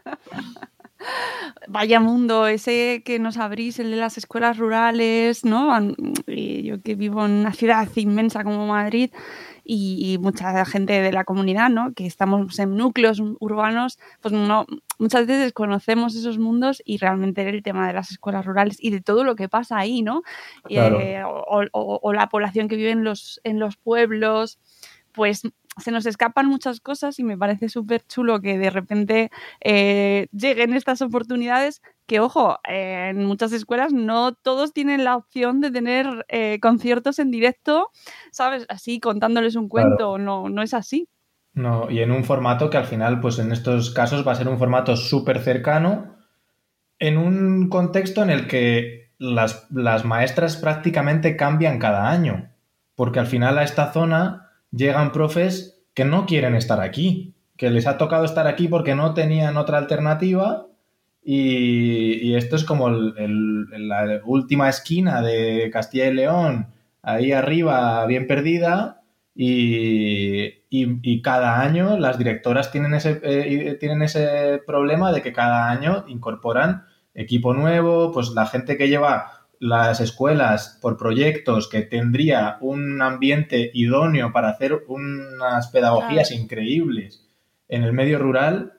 Vaya 1.67 1.99
mundo 1.99 2.47
ese 2.47 3.03
que 3.05 3.19
nos 3.19 3.37
abrís, 3.37 3.77
el 3.79 3.91
de 3.91 3.97
las 3.97 4.17
escuelas 4.17 4.57
rurales, 4.57 5.45
¿no? 5.45 5.77
Yo 6.25 6.81
que 6.81 6.95
vivo 6.95 7.25
en 7.25 7.31
una 7.31 7.53
ciudad 7.53 7.87
inmensa 7.95 8.43
como 8.43 8.65
Madrid 8.65 9.11
y, 9.71 10.13
y 10.13 10.17
mucha 10.17 10.65
gente 10.65 10.99
de 10.99 11.12
la 11.12 11.23
comunidad, 11.23 11.69
¿no? 11.69 11.93
Que 11.93 12.08
estamos 12.08 12.58
en 12.58 12.75
núcleos 12.75 13.21
urbanos, 13.39 13.99
pues 14.19 14.34
no, 14.34 14.65
muchas 14.97 15.27
veces 15.27 15.53
conocemos 15.53 16.15
esos 16.15 16.39
mundos 16.39 16.82
y 16.86 16.97
realmente 16.97 17.47
el 17.47 17.62
tema 17.62 17.86
de 17.88 17.93
las 17.93 18.10
escuelas 18.10 18.45
rurales 18.45 18.77
y 18.79 18.89
de 18.89 18.99
todo 19.01 19.23
lo 19.23 19.36
que 19.36 19.47
pasa 19.47 19.77
ahí, 19.77 20.01
¿no? 20.01 20.23
Claro. 20.63 20.99
eh, 20.99 21.23
o, 21.23 21.63
o- 21.71 21.99
o 22.01 22.13
la 22.13 22.29
población 22.29 22.67
que 22.67 22.77
vive 22.77 22.91
en 22.91 23.03
los, 23.03 23.39
en 23.43 23.60
los 23.60 23.77
pueblos, 23.77 24.58
pues 25.12 25.43
se 25.79 25.91
nos 25.91 26.05
escapan 26.05 26.47
muchas 26.47 26.79
cosas 26.79 27.19
y 27.19 27.23
me 27.23 27.37
parece 27.37 27.69
súper 27.69 28.05
chulo 28.05 28.41
que 28.41 28.57
de 28.57 28.69
repente 28.69 29.29
eh, 29.61 30.27
lleguen 30.31 30.73
estas 30.73 31.01
oportunidades 31.01 31.81
que, 32.05 32.19
ojo, 32.19 32.59
eh, 32.67 33.09
en 33.11 33.23
muchas 33.25 33.51
escuelas 33.53 33.93
no 33.93 34.33
todos 34.33 34.73
tienen 34.73 35.03
la 35.03 35.15
opción 35.15 35.61
de 35.61 35.71
tener 35.71 36.25
eh, 36.27 36.59
conciertos 36.59 37.19
en 37.19 37.31
directo, 37.31 37.89
¿sabes? 38.31 38.65
Así 38.69 38.99
contándoles 38.99 39.55
un 39.55 39.69
cuento, 39.69 40.17
no, 40.17 40.49
no 40.49 40.61
es 40.61 40.73
así. 40.73 41.07
No, 41.53 41.89
y 41.89 41.99
en 41.99 42.11
un 42.11 42.23
formato 42.23 42.69
que 42.69 42.77
al 42.77 42.85
final, 42.85 43.19
pues 43.19 43.37
en 43.39 43.51
estos 43.51 43.91
casos 43.91 44.27
va 44.27 44.31
a 44.31 44.35
ser 44.35 44.47
un 44.47 44.57
formato 44.57 44.95
súper 44.95 45.39
cercano, 45.39 46.15
en 46.99 47.17
un 47.17 47.69
contexto 47.69 48.23
en 48.23 48.29
el 48.29 48.47
que 48.47 49.13
las, 49.17 49.67
las 49.71 50.05
maestras 50.05 50.57
prácticamente 50.57 51.35
cambian 51.35 51.79
cada 51.79 52.09
año, 52.09 52.49
porque 52.95 53.19
al 53.19 53.27
final 53.27 53.57
a 53.57 53.63
esta 53.63 53.91
zona 53.91 54.48
llegan 54.71 55.12
profes 55.12 55.82
que 55.93 56.05
no 56.05 56.25
quieren 56.25 56.55
estar 56.55 56.82
aquí, 56.82 57.34
que 57.58 57.69
les 57.71 57.88
ha 57.88 57.97
tocado 57.97 58.25
estar 58.25 58.47
aquí 58.47 58.67
porque 58.67 58.95
no 58.95 59.13
tenían 59.13 59.58
otra 59.58 59.77
alternativa 59.77 60.67
y, 61.23 62.34
esto 62.36 62.55
es 62.55 62.63
como 62.63 62.89
la 62.89 64.21
última 64.25 64.69
esquina 64.69 65.21
de 65.21 65.69
Castilla 65.71 66.08
y 66.08 66.13
León, 66.13 66.67
ahí 67.01 67.32
arriba, 67.32 68.05
bien 68.05 68.27
perdida, 68.27 69.01
y, 69.36 70.45
y- 70.69 70.99
y 71.01 71.21
cada 71.21 71.62
año 71.62 71.97
las 71.97 72.17
directoras 72.17 72.71
tienen 72.71 72.93
ese, 72.93 73.19
eh, 73.23 73.77
tienen 73.79 74.01
ese 74.01 74.62
problema 74.65 75.12
de 75.12 75.21
que 75.21 75.32
cada 75.34 75.69
año 75.69 76.03
incorporan 76.08 76.84
equipo 77.13 77.53
nuevo, 77.53 78.12
pues 78.12 78.29
la 78.29 78.45
gente 78.47 78.77
que 78.77 78.88
lleva 78.89 79.38
las 79.59 79.99
escuelas 79.99 80.79
por 80.81 80.97
proyectos 80.97 81.67
que 81.67 81.81
tendría 81.81 82.57
un 82.61 83.01
ambiente 83.01 83.71
idóneo 83.73 84.31
para 84.31 84.49
hacer 84.49 84.83
unas 84.87 85.67
pedagogías 85.67 86.31
increíbles 86.31 87.27
en 87.67 87.83
el 87.83 87.93
medio 87.93 88.19
rural, 88.19 88.73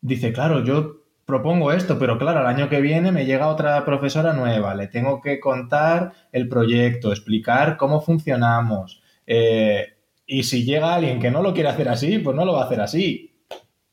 dice, 0.00 0.32
claro, 0.32 0.64
yo 0.64 1.04
propongo 1.24 1.72
esto, 1.72 1.98
pero 1.98 2.18
claro, 2.18 2.40
el 2.40 2.46
año 2.46 2.68
que 2.68 2.80
viene 2.80 3.12
me 3.12 3.24
llega 3.24 3.48
otra 3.48 3.84
profesora 3.84 4.32
nueva, 4.34 4.74
le 4.74 4.88
tengo 4.88 5.20
que 5.22 5.40
contar 5.40 6.12
el 6.32 6.48
proyecto, 6.48 7.10
explicar 7.12 7.76
cómo 7.76 8.00
funcionamos. 8.00 9.02
eh, 9.26 9.88
y 10.26 10.44
si 10.44 10.64
llega 10.64 10.94
alguien 10.94 11.20
que 11.20 11.30
no 11.30 11.42
lo 11.42 11.52
quiere 11.52 11.68
hacer 11.68 11.88
así, 11.88 12.18
pues 12.18 12.34
no 12.34 12.44
lo 12.46 12.54
va 12.54 12.62
a 12.62 12.64
hacer 12.66 12.80
así. 12.80 13.30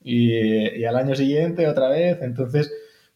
Y, 0.02 0.80
y 0.80 0.86
al 0.86 0.96
año 0.96 1.14
siguiente 1.16 1.68
otra 1.68 1.90
vez, 1.90 2.22
entonces, 2.22 2.72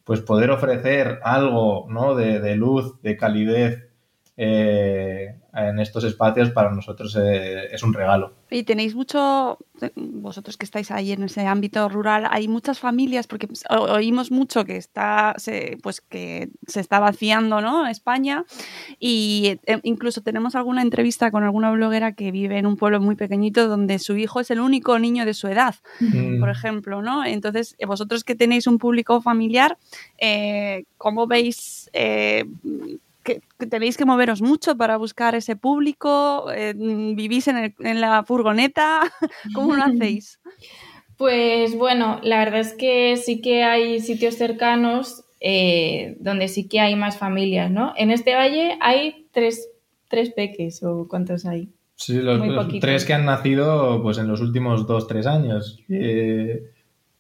pues 0.06 0.22
poder 0.22 0.52
ofrecer 0.52 1.20
algo, 1.24 1.88
¿no? 1.89 2.15
De, 2.15 2.39
de 2.39 2.56
luz, 2.56 3.02
de 3.02 3.18
calidez 3.18 3.89
eh, 4.38 5.39
en 5.56 5.80
estos 5.80 6.04
espacios 6.04 6.52
para 6.52 6.72
nosotros 6.72 7.18
eh, 7.20 7.68
es 7.72 7.82
un 7.84 7.94
regalo. 7.94 8.34
Y 8.52 8.63
tenéis 8.63 8.94
mucho, 8.96 9.58
vosotros 9.96 10.58
que 10.58 10.65
estáis 10.65 10.91
ahí 10.91 11.12
en 11.12 11.24
ese 11.24 11.46
ámbito 11.48 11.88
rural, 11.89 12.28
hay 12.30 12.48
muchas 12.48 12.80
familias, 12.80 13.28
porque 13.28 13.48
pues, 13.48 13.63
oímos 13.70 14.32
mucho 14.32 14.65
que 14.65 14.78
está, 14.78 15.34
se, 15.38 15.78
pues 15.82 16.02
que 16.02 16.50
se 16.68 16.80
está 16.80 17.00
vaciando, 17.00 17.62
¿no? 17.62 17.88
España, 17.88 18.46
y 19.00 19.60
eh, 19.65 19.80
incluso 19.84 20.22
tenemos 20.22 20.56
alguna 20.56 20.82
entrevista 20.82 21.32
con 21.32 21.44
alguna 21.44 21.72
bloguera 21.72 22.13
que 22.13 22.32
vive 22.32 22.58
en 22.58 22.65
un 22.65 22.76
pueblo 22.76 23.00
muy 23.00 23.15
pequeñito 23.15 23.68
donde 23.68 24.00
su 24.00 24.15
hijo 24.18 24.39
es 24.39 24.52
el 24.52 24.60
único 24.60 25.00
niño 25.00 25.26
de 25.26 25.34
su 25.34 25.48
edad, 25.48 25.76
Mm. 26.00 26.39
por 26.39 26.50
ejemplo, 26.50 27.02
¿no? 27.02 27.26
Entonces, 27.26 27.76
eh, 27.80 27.86
vosotros 27.86 28.24
que 28.24 28.36
tenéis 28.36 28.68
un 28.68 28.78
público 28.78 29.22
familiar, 29.22 29.78
eh, 30.18 30.84
¿cómo 30.98 31.28
veis 31.28 31.89
que, 33.25 33.41
que 33.59 33.67
tenéis 33.67 33.97
que 33.97 34.05
moveros 34.05 34.41
mucho 34.41 34.77
para 34.77 34.95
buscar 34.95 35.35
ese 35.35 35.57
público? 35.57 36.49
Eh, 36.53 36.73
¿Vivís 36.75 37.49
en, 37.49 37.57
el- 37.57 37.75
en 37.79 37.99
la 37.99 38.23
furgoneta? 38.23 39.01
¿Cómo 39.53 39.75
lo 39.75 39.83
hacéis? 39.83 40.39
Pues 41.17 41.77
bueno, 41.77 42.19
la 42.23 42.39
verdad 42.39 42.59
es 42.59 42.73
que 42.73 43.15
sí 43.15 43.39
que 43.41 43.63
hay 43.63 44.01
sitios 44.01 44.35
cercanos 44.35 45.23
eh, 45.39 46.17
donde 46.19 46.49
sí 46.49 46.67
que 46.67 46.81
hay 46.81 46.97
más 46.97 47.17
familias, 47.17 47.71
¿no? 47.71 47.93
En 47.95 48.11
este 48.11 48.35
valle 48.35 48.77
hay 48.81 49.27
tres, 49.31 49.69
tres 50.09 50.33
peques, 50.33 50.83
¿o 50.83 51.07
cuántos 51.07 51.45
hay? 51.45 51.69
Sí, 51.95 52.15
los, 52.15 52.41
tres 52.81 53.05
que 53.05 53.13
han 53.13 53.23
nacido 53.23 54.01
pues 54.03 54.17
en 54.17 54.27
los 54.27 54.41
últimos 54.41 54.85
dos, 54.88 55.07
tres 55.07 55.25
años. 55.25 55.79
Eh, 55.88 56.63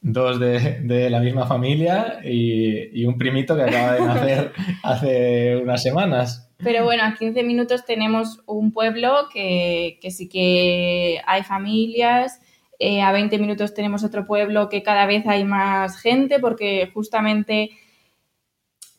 dos 0.07 0.39
de, 0.39 0.81
de 0.81 1.09
la 1.09 1.19
misma 1.19 1.47
familia 1.47 2.19
y, 2.23 3.01
y 3.01 3.05
un 3.05 3.17
primito 3.17 3.55
que 3.55 3.63
acaba 3.63 3.93
de 3.93 4.01
nacer 4.01 4.51
hace 4.83 5.55
unas 5.57 5.81
semanas. 5.81 6.51
Pero 6.57 6.83
bueno, 6.85 7.03
a 7.03 7.15
15 7.15 7.43
minutos 7.43 7.85
tenemos 7.85 8.39
un 8.45 8.71
pueblo 8.71 9.27
que, 9.33 9.97
que 10.01 10.11
sí 10.11 10.29
que 10.29 11.19
hay 11.25 11.43
familias. 11.43 12.39
eh, 12.79 13.01
a 13.01 13.11
20 13.11 13.37
minutos 13.39 13.73
tenemos 13.73 14.03
otro 14.03 14.25
pueblo 14.25 14.69
que 14.69 14.83
cada 14.83 15.05
vez 15.07 15.25
hay 15.27 15.43
más 15.43 15.97
gente 15.99 16.39
porque 16.39 16.91
justamente 16.93 17.71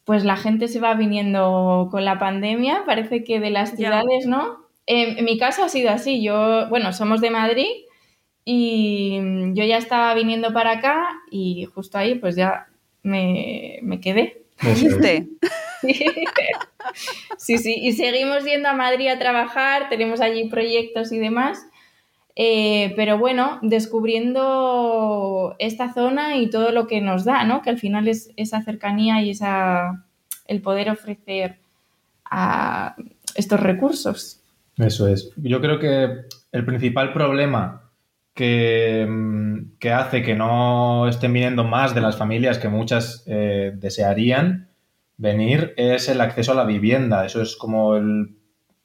pues 0.05 0.25
la 0.25 0.37
gente 0.37 0.69
se 0.69 0.81
va 0.81 0.95
viniendo 0.95 1.89
con 1.91 2.05
la 2.05 2.19
pandemia. 2.19 2.83
Parece 2.85 3.23
que 3.25 3.41
de 3.41 3.51
las 3.51 3.77
ciudades, 3.77 4.27
¿no? 4.27 4.67
En, 4.87 5.19
en 5.19 5.25
mi 5.25 5.39
caso 5.39 5.65
ha 5.65 5.69
sido 5.69 5.91
así. 5.91 6.23
Yo, 6.23 6.69
bueno, 6.69 6.93
somos 6.93 7.21
de 7.21 7.31
Madrid 7.31 7.67
y 8.49 9.19
mm, 9.21 9.55
yo 9.55 9.65
ya 9.65 9.77
estaba 9.77 10.15
viniendo 10.15 10.55
para 10.55 10.79
acá 10.79 11.05
y 11.31 11.67
justo 11.67 11.99
ahí 11.99 12.15
pues 12.15 12.37
ya 12.37 12.69
me, 13.03 13.81
me 13.83 14.01
quedé. 14.01 14.43
¿Viste? 14.63 15.29
Sí, 17.37 17.59
sí, 17.59 17.75
y 17.81 17.93
seguimos 17.93 18.45
yendo 18.45 18.69
a 18.69 18.73
Madrid 18.73 19.09
a 19.09 19.19
trabajar, 19.19 19.89
tenemos 19.89 20.21
allí 20.21 20.49
proyectos 20.49 21.13
y 21.13 21.19
demás, 21.19 21.67
eh, 22.35 22.93
pero 22.97 23.19
bueno, 23.19 23.59
descubriendo 23.63 25.55
esta 25.59 25.93
zona 25.93 26.37
y 26.37 26.49
todo 26.49 26.71
lo 26.71 26.87
que 26.87 27.01
nos 27.01 27.25
da, 27.25 27.45
¿no? 27.45 27.61
Que 27.63 27.71
al 27.71 27.79
final 27.79 28.09
es 28.09 28.31
esa 28.37 28.63
cercanía 28.63 29.21
y 29.23 29.31
esa, 29.31 30.05
el 30.47 30.63
poder 30.63 30.91
ofrecer 30.91 31.59
a 32.25 32.97
estos 33.35 33.61
recursos. 33.61 34.41
Eso 34.79 35.09
es. 35.09 35.33
Yo 35.37 35.61
creo 35.61 35.79
que 35.79 36.25
el 36.53 36.65
principal 36.65 37.13
problema 37.13 37.86
que, 38.37 39.07
mm, 39.09 39.79
que 39.81 39.93
hace 39.93 40.23
que 40.23 40.37
no 40.37 41.09
estén 41.09 41.33
viniendo 41.33 41.65
más 41.65 41.95
de 41.95 42.03
las 42.03 42.19
familias 42.19 42.59
que 42.59 42.69
muchas 42.69 43.25
eh, 43.27 43.73
desearían 43.75 44.69
venir 45.17 45.73
es 45.79 46.11
el 46.11 46.21
acceso 46.21 46.53
a 46.53 46.55
la 46.55 46.65
vivienda. 46.65 47.25
Eso 47.25 47.41
es 47.41 47.57
como 47.57 47.97
el 47.97 48.37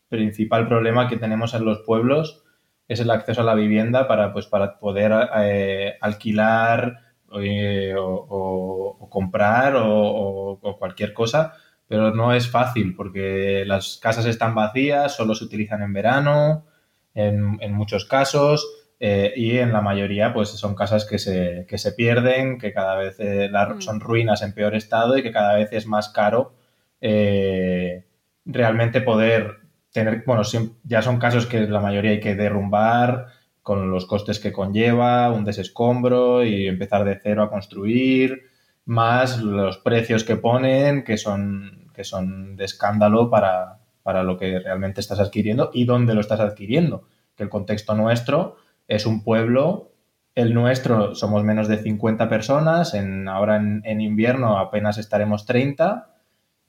principal 0.08 0.68
problema 0.70 1.10
que 1.10 1.18
tenemos 1.18 1.54
en 1.54 1.66
los 1.66 1.80
pueblos, 1.80 2.44
es 2.88 3.02
el 3.02 3.12
acceso 3.12 3.42
a 3.42 3.44
la 3.44 3.54
vivienda 3.54 4.08
para, 4.08 4.32
pues, 4.32 4.48
para 4.48 4.80
poder 4.80 5.12
eh, 5.38 5.98
alquilar 6.00 7.00
eh, 7.42 7.94
o, 7.98 9.08
comprar 9.10 9.74
o, 9.78 10.60
cualquier 10.80 11.12
cosa, 11.14 11.54
pero 11.88 12.16
no 12.16 12.34
es 12.34 12.50
fácil 12.50 12.96
porque 12.96 13.66
las 13.66 13.98
casas 13.98 14.26
están 14.26 14.56
vacías, 14.56 15.14
solo 15.14 15.36
se 15.36 15.44
utilizan 15.44 15.82
en 15.82 15.92
verano, 15.92 16.66
en 17.14 17.74
muchos 17.74 18.06
casos, 18.06 18.81
eh, 19.04 19.34
y 19.36 19.58
en 19.58 19.74
la 19.74 19.82
mayoría 19.82 20.32
pues 20.34 20.50
son 20.50 20.76
casas 20.76 21.06
que 21.06 21.18
se, 21.18 21.66
que 21.68 21.78
se 21.80 21.92
pierden, 21.94 22.60
que 22.60 22.72
cada 22.72 22.96
vez 22.96 23.20
eh, 23.20 23.50
la- 23.52 23.70
Mm. 23.70 23.82
son 23.82 24.00
ruinas 24.00 24.42
en 24.44 24.54
peor 24.54 24.76
estado 24.76 25.18
y 25.18 25.24
que 25.24 25.32
cada 25.32 25.56
vez 25.56 25.70
es 25.74 25.88
más 25.88 26.10
caro 26.10 26.54
eh, 27.02 28.06
realmente 28.46 29.02
poder 29.02 29.58
tener, 29.92 30.24
bueno, 30.26 30.44
ya 30.84 31.02
son 31.02 31.18
casos 31.20 31.46
que 31.48 31.62
la 31.68 31.80
mayoría 31.82 32.12
hay 32.12 32.20
que 32.20 32.36
derrumbar 32.36 33.28
con 33.64 33.92
los 33.92 34.06
costes 34.06 34.40
que 34.40 34.52
conlleva, 34.52 35.32
un 35.32 35.44
desescombro 35.46 36.44
y 36.44 36.68
empezar 36.68 37.04
de 37.04 37.20
cero 37.22 37.44
a 37.44 37.50
construir, 37.50 38.44
más 38.86 39.40
los 39.42 39.78
precios 39.80 40.24
que 40.24 40.36
ponen, 40.36 41.04
que 41.04 41.18
son, 41.18 41.90
que 41.94 42.04
son 42.04 42.56
de 42.56 42.66
escándalo 42.66 43.30
para, 43.30 43.80
para 44.04 44.24
lo 44.24 44.38
que 44.38 44.60
realmente 44.60 45.02
estás 45.02 45.20
adquiriendo 45.20 45.70
y 45.74 45.86
dónde 45.86 46.14
lo 46.16 46.22
estás 46.22 46.40
adquiriendo. 46.40 47.08
Que 47.36 47.44
el 47.44 47.50
contexto 47.50 47.94
nuestro 47.96 48.58
es 48.88 49.06
un 49.06 49.24
pueblo, 49.24 49.91
el 50.36 50.54
nuestro 50.54 51.15
somos 51.15 51.44
menos 51.44 51.67
de 51.67 51.78
50 51.78 52.30
personas, 52.30 52.94
ahora 53.28 53.58
en, 53.58 54.02
invierno 54.02 54.58
apenas 54.58 54.98
estaremos 54.98 55.46
30 55.46 56.15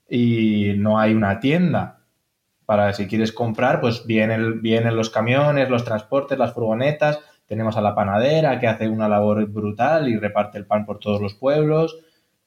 y 0.09 0.75
no 0.77 0.99
hay 0.99 1.15
una 1.15 1.41
tienda 1.41 2.01
para 2.67 2.93
si 2.93 3.07
quieres 3.07 3.33
comprar, 3.33 3.81
pues 3.81 4.07
vienen, 4.07 4.63
vienen 4.63 4.97
los 4.97 5.11
camiones, 5.11 5.69
los 5.69 5.85
transportes, 5.85 6.39
las 6.39 6.53
furgonetas, 6.55 7.21
tenemos 7.47 7.77
a 7.77 7.83
la 7.83 7.95
panadera 7.95 8.59
que 8.61 8.69
hace 8.69 8.89
una 8.89 9.09
labor 9.09 9.47
brutal 9.49 10.09
y 10.09 10.17
reparte 10.17 10.59
el 10.59 10.67
pan 10.67 10.87
por 10.87 10.99
todos 10.99 11.21
los 11.21 11.35
pueblos. 11.35 11.99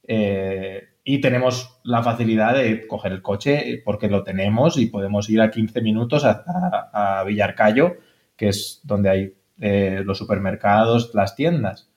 eh, 0.07 0.89
y 1.03 1.21
tenemos 1.21 1.79
la 1.83 2.01
facilidad 2.03 2.55
de 2.55 2.87
coger 2.87 3.11
el 3.11 3.21
coche 3.21 3.81
porque 3.85 4.09
lo 4.09 4.23
tenemos 4.23 4.77
y 4.77 4.87
podemos 4.87 5.29
ir 5.29 5.41
a 5.41 5.51
15 5.51 5.81
minutos 5.81 6.25
a, 6.25 6.43
a- 6.47 7.19
a 7.19 7.23
Villarcayo, 7.23 7.97
que 8.35 8.49
es 8.49 8.81
donde 8.83 9.09
hay 9.09 9.33
eh, 9.59 10.01
los 10.05 10.17
supermercados, 10.17 11.11
las 11.13 11.35
tiendas. 11.35 11.89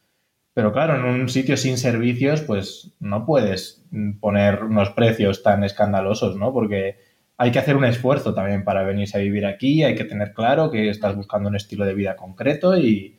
Pero 0.55 0.73
claro, 0.73 0.97
en 0.97 1.05
un 1.05 1.29
sitio 1.29 1.57
sin 1.57 1.79
servicios, 1.79 2.43
pues 2.43 2.93
no 3.01 3.25
puedes 3.27 3.85
poner 4.21 4.65
unos 4.65 4.91
precios 4.91 5.43
tan 5.43 5.63
escandalosos, 5.65 6.37
¿no? 6.37 6.53
Porque 6.53 6.99
hay 7.37 7.53
que 7.53 7.61
hacer 7.61 7.77
un 7.77 7.85
esfuerzo 7.85 8.35
también 8.35 8.65
para 8.65 8.83
venirse 8.83 9.19
a 9.19 9.21
vivir 9.21 9.47
aquí, 9.47 9.85
hay 9.85 9.95
que 9.95 10.05
tener 10.05 10.33
claro 10.35 10.71
que 10.71 10.91
estás 10.91 11.15
buscando 11.15 11.49
un 11.49 11.57
estilo 11.57 11.85
de 11.87 11.95
vida 11.95 12.17
concreto 12.17 12.77
y, 12.77 13.17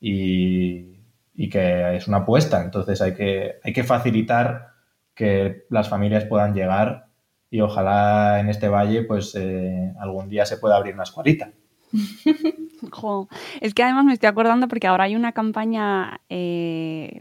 y- 0.00 0.96
y 1.34 1.48
que 1.48 1.96
es 1.96 2.08
una 2.08 2.18
apuesta. 2.18 2.62
Entonces 2.64 3.00
hay 3.00 3.14
que, 3.14 3.54
hay 3.62 3.72
que 3.72 3.84
facilitar 3.84 4.70
que 5.14 5.64
las 5.70 5.88
familias 5.88 6.24
puedan 6.24 6.54
llegar 6.54 7.06
y 7.50 7.60
ojalá 7.60 8.40
en 8.40 8.48
este 8.48 8.68
valle 8.68 9.02
pues 9.04 9.34
eh, 9.36 9.92
algún 10.00 10.28
día 10.28 10.44
se 10.46 10.56
pueda 10.58 10.76
abrir 10.76 10.94
una 10.94 11.04
escuelita. 11.04 11.50
Es 13.60 13.74
que 13.74 13.82
además 13.82 14.04
me 14.04 14.12
estoy 14.12 14.28
acordando 14.28 14.68
porque 14.68 14.86
ahora 14.86 15.04
hay 15.04 15.16
una 15.16 15.32
campaña 15.32 16.20
eh, 16.28 17.20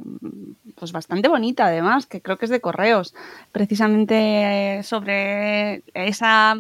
pues 0.75 0.91
bastante 0.91 1.27
bonita 1.27 1.65
además, 1.65 2.05
que 2.05 2.21
creo 2.21 2.37
que 2.37 2.45
es 2.45 2.51
de 2.51 2.61
correos, 2.61 3.13
precisamente 3.51 4.79
eh, 4.79 4.83
sobre 4.83 5.83
esa, 5.93 6.55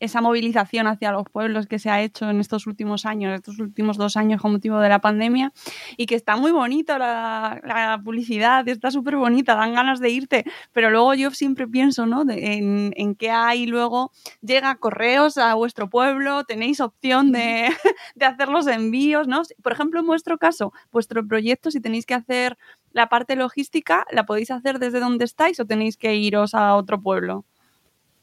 esa 0.00 0.20
movilización 0.20 0.86
hacia 0.86 1.12
los 1.12 1.28
pueblos 1.30 1.66
que 1.66 1.78
se 1.78 1.90
ha 1.90 2.02
hecho 2.02 2.28
en 2.28 2.40
estos 2.40 2.66
últimos 2.66 3.06
años, 3.06 3.34
estos 3.34 3.58
últimos 3.58 3.96
dos 3.96 4.16
años 4.16 4.40
con 4.42 4.52
motivo 4.52 4.80
de 4.80 4.88
la 4.88 5.00
pandemia, 5.00 5.52
y 5.96 6.06
que 6.06 6.16
está 6.16 6.36
muy 6.36 6.50
bonito 6.50 6.98
la, 6.98 8.00
publicidad, 8.04 8.66
está 8.68 8.90
súper 8.90 9.16
bonita, 9.16 9.54
dan 9.54 9.74
ganas 9.74 10.00
de 10.00 10.10
irte, 10.10 10.44
pero 10.72 10.90
luego 10.90 11.14
yo 11.14 11.30
siempre 11.30 11.68
pienso 11.68 12.06
¿no? 12.06 12.24
en, 12.28 12.92
en 12.96 13.14
qué 13.14 13.30
hay 13.30 13.66
luego, 13.66 14.10
llega 14.40 14.74
correos 14.76 15.38
a 15.38 15.54
vuestro 15.54 15.88
pueblo, 15.88 16.44
tenéis 16.44 16.80
opción 16.80 17.32
de 17.32 17.68
de 18.14 18.24
hacer 18.24 18.48
los 18.48 18.66
envíos, 18.66 19.28
¿no? 19.28 19.42
Por 19.62 19.72
ejemplo, 19.72 20.00
en 20.00 20.06
vuestro 20.06 20.38
caso, 20.38 20.72
vuestro 20.92 21.26
proyecto, 21.26 21.70
si 21.70 21.80
tenéis 21.80 22.06
que 22.06 22.14
hacer 22.14 22.56
la 22.92 23.08
parte 23.08 23.36
logística, 23.36 24.06
¿la 24.10 24.26
podéis 24.26 24.50
hacer 24.50 24.78
desde 24.78 25.00
donde 25.00 25.24
estáis 25.24 25.60
o 25.60 25.64
tenéis 25.64 25.96
que 25.96 26.14
iros 26.14 26.54
a 26.54 26.74
otro 26.74 27.00
pueblo? 27.00 27.44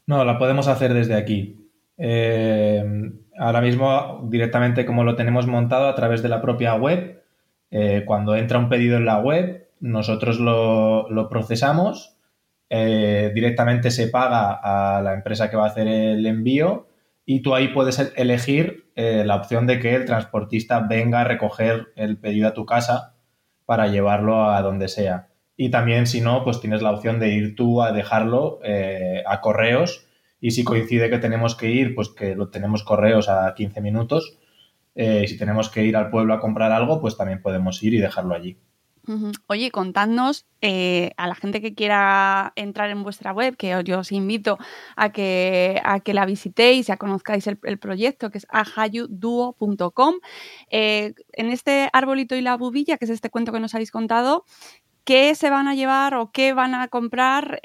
No, 0.06 0.24
la 0.24 0.38
podemos 0.38 0.68
hacer 0.68 0.94
desde 0.94 1.14
aquí. 1.14 1.67
Eh, 1.98 2.84
ahora 3.36 3.60
mismo 3.60 4.20
directamente 4.30 4.86
como 4.86 5.02
lo 5.02 5.16
tenemos 5.16 5.48
montado 5.48 5.88
a 5.88 5.94
través 5.96 6.22
de 6.22 6.28
la 6.28 6.40
propia 6.40 6.74
web, 6.74 7.22
eh, 7.70 8.04
cuando 8.06 8.36
entra 8.36 8.58
un 8.58 8.68
pedido 8.68 8.96
en 8.96 9.04
la 9.04 9.18
web, 9.18 9.68
nosotros 9.80 10.38
lo, 10.38 11.28
procesamos, 11.28 12.16
eh, 12.70 13.32
directamente 13.34 13.90
se 13.90 14.08
paga 14.08 14.52
a 14.52 15.02
la 15.02 15.14
empresa 15.14 15.50
que 15.50 15.56
va 15.56 15.64
a 15.64 15.68
hacer 15.68 15.88
el 15.88 16.24
envío 16.26 16.86
y 17.26 17.40
tú 17.40 17.54
ahí 17.54 17.68
puedes 17.68 17.98
elegir 18.16 18.86
la 18.96 19.36
opción 19.36 19.68
de 19.68 19.78
que 19.78 19.94
el 19.94 20.06
transportista 20.06 20.80
venga 20.80 21.20
a 21.20 21.24
recoger 21.24 21.88
el 21.94 22.18
pedido 22.18 22.48
a 22.48 22.54
tu 22.54 22.66
casa 22.66 23.14
para 23.64 23.86
llevarlo 23.86 24.50
a 24.50 24.60
donde 24.60 24.88
sea. 24.88 25.28
Y 25.56 25.70
también, 25.70 26.06
si 26.06 26.20
no, 26.20 26.42
pues 26.42 26.60
tienes 26.60 26.82
la 26.82 26.90
opción 26.90 27.20
de 27.20 27.28
ir 27.28 27.54
tú 27.54 27.80
a 27.80 27.92
dejarlo 27.92 28.58
a 29.24 29.40
correos 29.40 30.07
y 30.40 30.52
si 30.52 30.64
coincide 30.64 31.10
que 31.10 31.18
tenemos 31.18 31.56
que 31.56 31.70
ir, 31.70 31.94
pues 31.94 32.08
que 32.10 32.34
lo 32.34 32.48
tenemos 32.48 32.84
correos 32.84 33.28
a 33.28 33.52
15 33.54 33.80
minutos. 33.80 34.38
Eh, 34.94 35.26
si 35.26 35.36
tenemos 35.36 35.68
que 35.68 35.84
ir 35.84 35.96
al 35.96 36.10
pueblo 36.10 36.34
a 36.34 36.40
comprar 36.40 36.72
algo, 36.72 37.00
pues 37.00 37.16
también 37.16 37.42
podemos 37.42 37.82
ir 37.82 37.94
y 37.94 37.98
dejarlo 37.98 38.34
allí. 38.34 38.58
Oye, 39.46 39.70
contadnos 39.70 40.44
eh, 40.60 41.12
a 41.16 41.28
la 41.28 41.34
gente 41.34 41.62
que 41.62 41.74
quiera 41.74 42.52
entrar 42.56 42.90
en 42.90 43.02
vuestra 43.02 43.32
web, 43.32 43.56
que 43.56 43.82
yo 43.82 44.00
os 44.00 44.12
invito 44.12 44.58
a 44.96 45.12
que, 45.12 45.80
a 45.82 46.00
que 46.00 46.12
la 46.12 46.26
visitéis 46.26 46.90
y 46.90 46.92
a 46.92 46.98
conozcáis 46.98 47.46
el, 47.46 47.78
proyecto, 47.78 48.30
que 48.30 48.36
es 48.36 48.46
ajayuduo.com. 48.50 50.14
Eh, 50.70 51.14
en 51.32 51.46
este 51.48 51.88
arbolito 51.94 52.36
y 52.36 52.42
la 52.42 52.58
bubilla, 52.58 52.98
que 52.98 53.06
es 53.06 53.10
este 53.10 53.30
cuento 53.30 53.50
que 53.50 53.60
nos 53.60 53.74
habéis 53.74 53.92
contado, 53.92 54.44
¿qué 55.04 55.34
se 55.34 55.48
van 55.48 55.68
a 55.68 55.74
llevar 55.74 56.14
o 56.14 56.30
qué 56.30 56.52
van 56.52 56.74
a 56.74 56.88
comprar? 56.88 57.62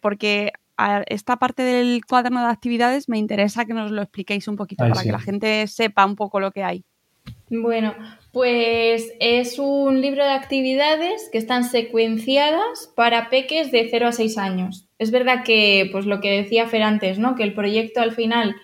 Porque 0.00 0.52
a 0.76 1.02
esta 1.06 1.36
parte 1.36 1.62
del 1.62 2.04
cuaderno 2.04 2.40
de 2.40 2.52
actividades 2.52 3.08
me 3.08 3.18
interesa 3.18 3.64
que 3.64 3.74
nos 3.74 3.90
lo 3.90 4.02
expliquéis 4.02 4.48
un 4.48 4.56
poquito 4.56 4.84
para 4.84 4.94
sí. 4.96 5.06
que 5.06 5.12
la 5.12 5.20
gente 5.20 5.66
sepa 5.66 6.04
un 6.04 6.16
poco 6.16 6.40
lo 6.40 6.52
que 6.52 6.62
hay. 6.62 6.84
Bueno, 7.48 7.94
pues 8.32 9.12
es 9.20 9.58
un 9.58 10.00
libro 10.00 10.24
de 10.24 10.32
actividades 10.32 11.28
que 11.30 11.38
están 11.38 11.64
secuenciadas 11.64 12.92
para 12.96 13.30
peques 13.30 13.70
de 13.70 13.86
0 13.88 14.08
a 14.08 14.12
6 14.12 14.38
años. 14.38 14.88
Es 14.98 15.10
verdad 15.10 15.44
que, 15.44 15.88
pues 15.92 16.06
lo 16.06 16.20
que 16.20 16.42
decía 16.42 16.66
Fer 16.66 16.82
antes, 16.82 17.18
¿no? 17.18 17.36
Que 17.36 17.44
el 17.44 17.54
proyecto 17.54 18.00
al 18.00 18.12
final, 18.12 18.56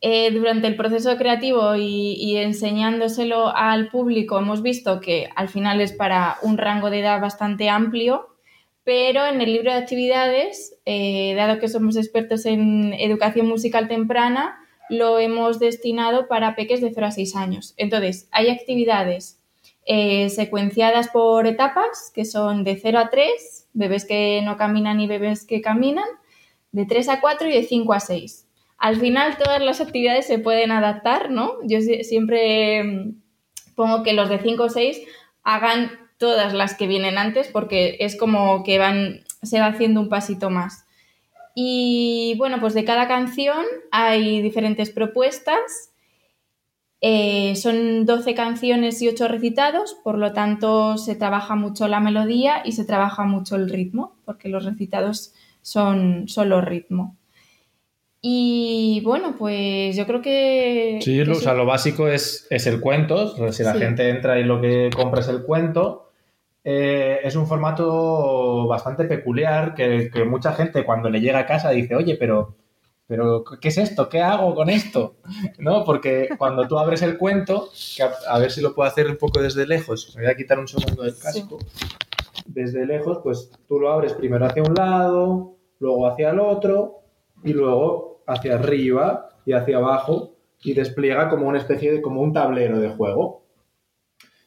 eh, 0.00 0.30
durante 0.32 0.66
el 0.66 0.76
proceso 0.76 1.16
creativo 1.16 1.76
y, 1.76 2.12
y 2.14 2.36
enseñándoselo 2.36 3.56
al 3.56 3.88
público, 3.88 4.38
hemos 4.38 4.62
visto 4.62 5.00
que 5.00 5.30
al 5.34 5.48
final 5.48 5.80
es 5.80 5.92
para 5.92 6.36
un 6.42 6.58
rango 6.58 6.90
de 6.90 7.00
edad 7.00 7.20
bastante 7.20 7.70
amplio, 7.70 8.37
pero 8.88 9.26
en 9.26 9.42
el 9.42 9.52
libro 9.52 9.70
de 9.70 9.76
actividades, 9.76 10.74
eh, 10.86 11.34
dado 11.36 11.58
que 11.60 11.68
somos 11.68 11.94
expertos 11.98 12.46
en 12.46 12.94
educación 12.94 13.46
musical 13.46 13.86
temprana, 13.86 14.58
lo 14.88 15.18
hemos 15.18 15.58
destinado 15.58 16.26
para 16.26 16.56
peques 16.56 16.80
de 16.80 16.90
0 16.94 17.08
a 17.08 17.10
6 17.10 17.36
años. 17.36 17.74
Entonces, 17.76 18.28
hay 18.32 18.48
actividades 18.48 19.42
eh, 19.84 20.30
secuenciadas 20.30 21.08
por 21.08 21.46
etapas, 21.46 22.10
que 22.14 22.24
son 22.24 22.64
de 22.64 22.76
0 22.80 22.98
a 22.98 23.10
3, 23.10 23.68
bebés 23.74 24.06
que 24.06 24.40
no 24.42 24.56
caminan 24.56 25.00
y 25.00 25.06
bebés 25.06 25.44
que 25.44 25.60
caminan, 25.60 26.08
de 26.72 26.86
3 26.86 27.10
a 27.10 27.20
4 27.20 27.46
y 27.46 27.52
de 27.52 27.64
5 27.64 27.92
a 27.92 28.00
6. 28.00 28.46
Al 28.78 28.96
final, 28.96 29.36
todas 29.36 29.60
las 29.60 29.82
actividades 29.82 30.26
se 30.26 30.38
pueden 30.38 30.70
adaptar, 30.70 31.30
¿no? 31.30 31.56
Yo 31.64 31.80
sie- 31.80 32.04
siempre 32.04 32.82
mm, 32.84 33.20
pongo 33.74 34.02
que 34.02 34.14
los 34.14 34.30
de 34.30 34.38
5 34.38 34.62
o 34.62 34.68
6 34.70 35.02
hagan 35.42 35.90
todas 36.18 36.52
las 36.52 36.74
que 36.74 36.86
vienen 36.86 37.16
antes 37.18 37.48
porque 37.48 37.96
es 38.00 38.16
como 38.16 38.62
que 38.64 38.78
van, 38.78 39.20
se 39.42 39.60
va 39.60 39.66
haciendo 39.66 40.00
un 40.00 40.08
pasito 40.08 40.50
más. 40.50 40.84
Y 41.54 42.34
bueno, 42.38 42.60
pues 42.60 42.74
de 42.74 42.84
cada 42.84 43.08
canción 43.08 43.64
hay 43.90 44.42
diferentes 44.42 44.90
propuestas. 44.90 45.90
Eh, 47.00 47.54
son 47.56 48.06
12 48.06 48.34
canciones 48.34 49.00
y 49.02 49.08
8 49.08 49.28
recitados, 49.28 49.96
por 50.02 50.18
lo 50.18 50.32
tanto 50.32 50.98
se 50.98 51.14
trabaja 51.14 51.54
mucho 51.54 51.86
la 51.86 52.00
melodía 52.00 52.62
y 52.64 52.72
se 52.72 52.84
trabaja 52.84 53.22
mucho 53.24 53.54
el 53.54 53.70
ritmo, 53.70 54.16
porque 54.24 54.48
los 54.48 54.64
recitados 54.64 55.32
son 55.62 56.26
solo 56.28 56.60
ritmo. 56.60 57.16
Y 58.20 59.00
bueno, 59.04 59.36
pues 59.38 59.94
yo 59.96 60.04
creo 60.06 60.20
que... 60.20 60.98
Sí, 61.02 61.22
que 61.24 61.30
o 61.30 61.34
sea, 61.36 61.54
lo 61.54 61.66
básico 61.66 62.08
es, 62.08 62.48
es 62.50 62.66
el 62.66 62.80
cuento. 62.80 63.52
Si 63.52 63.62
la 63.62 63.74
Sí. 63.74 63.78
gente 63.78 64.08
entra 64.10 64.40
y 64.40 64.44
lo 64.44 64.60
que 64.60 64.90
compra 64.94 65.20
es 65.20 65.28
el 65.28 65.44
cuento, 65.44 66.07
eh, 66.70 67.20
es 67.24 67.34
un 67.34 67.46
formato 67.46 68.66
bastante 68.66 69.04
peculiar 69.04 69.74
que, 69.74 70.10
que 70.12 70.24
mucha 70.24 70.52
gente 70.52 70.84
cuando 70.84 71.08
le 71.08 71.18
llega 71.18 71.38
a 71.38 71.46
casa 71.46 71.70
dice, 71.70 71.96
oye, 71.96 72.14
pero, 72.16 72.56
pero 73.06 73.42
¿qué 73.58 73.68
es 73.68 73.78
esto? 73.78 74.10
¿Qué 74.10 74.20
hago 74.20 74.54
con 74.54 74.68
esto? 74.68 75.14
¿No? 75.58 75.82
Porque 75.82 76.28
cuando 76.36 76.68
tú 76.68 76.78
abres 76.78 77.00
el 77.00 77.16
cuento, 77.16 77.70
que 77.96 78.02
a, 78.02 78.12
a 78.28 78.38
ver 78.38 78.50
si 78.50 78.60
lo 78.60 78.74
puedo 78.74 78.86
hacer 78.86 79.06
un 79.06 79.16
poco 79.16 79.40
desde 79.40 79.66
lejos, 79.66 80.14
me 80.14 80.24
voy 80.24 80.30
a 80.30 80.36
quitar 80.36 80.58
un 80.58 80.68
segundo 80.68 81.04
del 81.04 81.16
casco. 81.16 81.58
Desde 82.44 82.84
lejos, 82.84 83.20
pues 83.22 83.50
tú 83.66 83.80
lo 83.80 83.90
abres 83.90 84.12
primero 84.12 84.44
hacia 84.44 84.62
un 84.62 84.74
lado, 84.74 85.56
luego 85.78 86.06
hacia 86.06 86.28
el 86.28 86.38
otro 86.38 87.00
y 87.42 87.54
luego 87.54 88.24
hacia 88.26 88.56
arriba 88.56 89.30
y 89.46 89.54
hacia 89.54 89.78
abajo 89.78 90.34
y 90.60 90.74
despliega 90.74 91.30
como 91.30 91.48
una 91.48 91.60
especie 91.60 91.90
de 91.92 92.02
como 92.02 92.20
un 92.20 92.34
tablero 92.34 92.78
de 92.78 92.90
juego. 92.90 93.46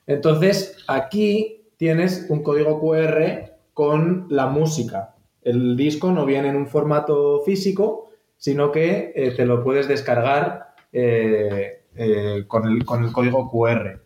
Entonces, 0.06 0.78
aquí 0.88 1.61
tienes 1.82 2.28
un 2.30 2.44
código 2.44 2.80
QR 2.80 3.54
con 3.74 4.28
la 4.30 4.46
música. 4.46 5.16
El 5.42 5.76
disco 5.76 6.12
no 6.12 6.28
viene 6.28 6.50
en 6.50 6.56
un 6.56 6.68
formato 6.68 7.42
físico, 7.44 8.12
sino 8.38 8.72
que 8.72 9.12
eh, 9.16 9.32
te 9.36 9.48
lo 9.48 9.64
puedes 9.64 9.88
descargar 9.88 10.76
eh, 10.94 11.82
eh, 11.96 12.44
con, 12.48 12.68
el, 12.68 12.86
código 12.86 13.50
QR. 13.50 14.00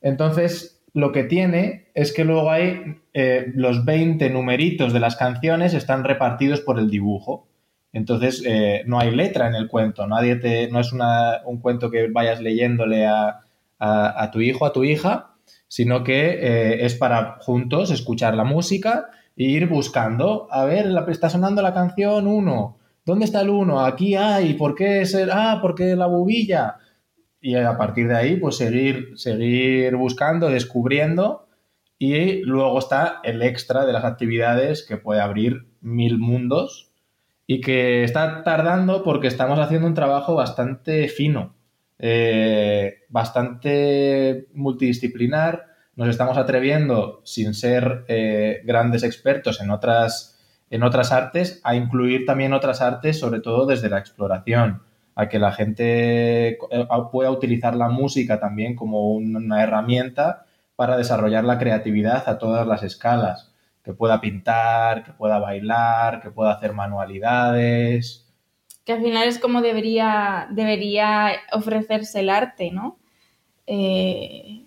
Entonces, 0.00 0.82
lo 0.94 1.12
que 1.12 1.24
tiene 1.24 1.90
es 1.92 2.14
que 2.14 2.24
luego 2.24 2.50
hay 2.50 2.96
los 3.54 3.84
20 3.84 4.30
numeritos 4.30 4.94
de 4.94 5.00
las 5.00 5.16
canciones 5.16 5.74
están 5.74 6.04
repartidos 6.04 6.62
por 6.62 6.78
el 6.78 6.88
dibujo. 6.88 7.46
Entonces, 7.92 8.42
no 8.86 8.98
hay 9.00 9.10
letra 9.14 9.48
en 9.48 9.54
el 9.54 9.68
cuento. 9.68 10.06
Nadie 10.06 10.36
te, 10.36 10.70
no 10.70 10.80
es 10.80 10.94
una- 10.94 11.42
un 11.44 11.58
cuento 11.60 11.90
que 11.90 12.08
vayas 12.08 12.40
leyéndole 12.40 13.04
a, 13.06 13.40
a- 13.78 14.22
a 14.22 14.30
tu 14.30 14.40
hijo, 14.40 14.64
a 14.64 14.72
tu 14.72 14.82
hija, 14.84 15.34
sino 15.68 16.02
que 16.02 16.30
eh, 16.30 16.84
es 16.84 16.94
para 16.94 17.36
juntos 17.40 17.90
escuchar 17.90 18.34
la 18.34 18.44
música 18.44 19.10
e 19.36 19.44
ir 19.44 19.68
buscando. 19.68 20.48
A 20.50 20.64
ver, 20.64 20.86
la, 20.86 21.04
está 21.08 21.30
sonando 21.30 21.62
la 21.62 21.74
canción 21.74 22.26
1. 22.26 22.78
¿Dónde 23.04 23.24
está 23.24 23.42
el 23.42 23.50
1? 23.50 23.84
Aquí 23.84 24.16
hay. 24.16 24.54
¿Por 24.54 24.74
qué 24.74 25.02
es 25.02 25.14
el.? 25.14 25.30
Ah, 25.30 25.58
porque 25.62 25.94
la 25.94 26.06
bubilla. 26.06 26.76
Y 27.40 27.54
a 27.54 27.76
partir 27.78 28.08
de 28.08 28.16
ahí, 28.16 28.36
pues 28.36 28.56
seguir, 28.56 29.12
seguir 29.16 29.94
buscando, 29.94 30.48
descubriendo. 30.48 31.46
Y 31.98 32.42
luego 32.42 32.78
está 32.78 33.20
el 33.22 33.42
extra 33.42 33.84
de 33.84 33.92
las 33.92 34.04
actividades 34.04 34.84
que 34.86 34.96
puede 34.96 35.20
abrir 35.20 35.68
mil 35.80 36.18
mundos 36.18 36.92
y 37.46 37.60
que 37.60 38.04
está 38.04 38.44
tardando 38.44 39.02
porque 39.02 39.26
estamos 39.26 39.58
haciendo 39.58 39.86
un 39.86 39.94
trabajo 39.94 40.34
bastante 40.34 41.08
fino, 41.08 41.56
eh, 41.98 43.04
bastante 43.08 44.48
multidisciplinar. 44.54 45.66
Nos 45.96 46.08
estamos 46.08 46.38
atreviendo, 46.38 47.20
sin 47.24 47.54
ser 47.54 48.04
eh, 48.08 48.62
grandes 48.64 49.02
expertos 49.02 49.60
en 49.60 49.70
otras, 49.70 50.38
en 50.70 50.82
otras 50.82 51.10
artes, 51.10 51.60
a 51.64 51.74
incluir 51.74 52.24
también 52.24 52.52
otras 52.52 52.80
artes, 52.80 53.18
sobre 53.18 53.40
todo 53.40 53.66
desde 53.66 53.88
la 53.88 53.98
exploración, 53.98 54.82
a 55.16 55.28
que 55.28 55.40
la 55.40 55.50
gente 55.52 56.50
eh, 56.50 56.58
pueda 57.10 57.30
utilizar 57.30 57.74
la 57.74 57.88
música 57.88 58.38
también 58.38 58.76
como 58.76 59.12
una 59.12 59.62
herramienta 59.62 60.46
para 60.76 60.96
desarrollar 60.96 61.42
la 61.42 61.58
creatividad 61.58 62.28
a 62.28 62.38
todas 62.38 62.64
las 62.66 62.84
escalas 62.84 63.52
que 63.82 63.94
pueda 63.94 64.20
pintar, 64.20 65.02
que 65.02 65.12
pueda 65.12 65.38
bailar, 65.38 66.20
que 66.20 66.30
pueda 66.30 66.52
hacer 66.52 66.74
manualidades. 66.74 68.27
Que 68.88 68.94
al 68.94 69.02
final 69.02 69.28
es 69.28 69.38
como 69.38 69.60
debería, 69.60 70.48
debería 70.50 71.32
ofrecerse 71.52 72.20
el 72.20 72.30
arte, 72.30 72.70
¿no? 72.70 72.96
Eh, 73.66 74.64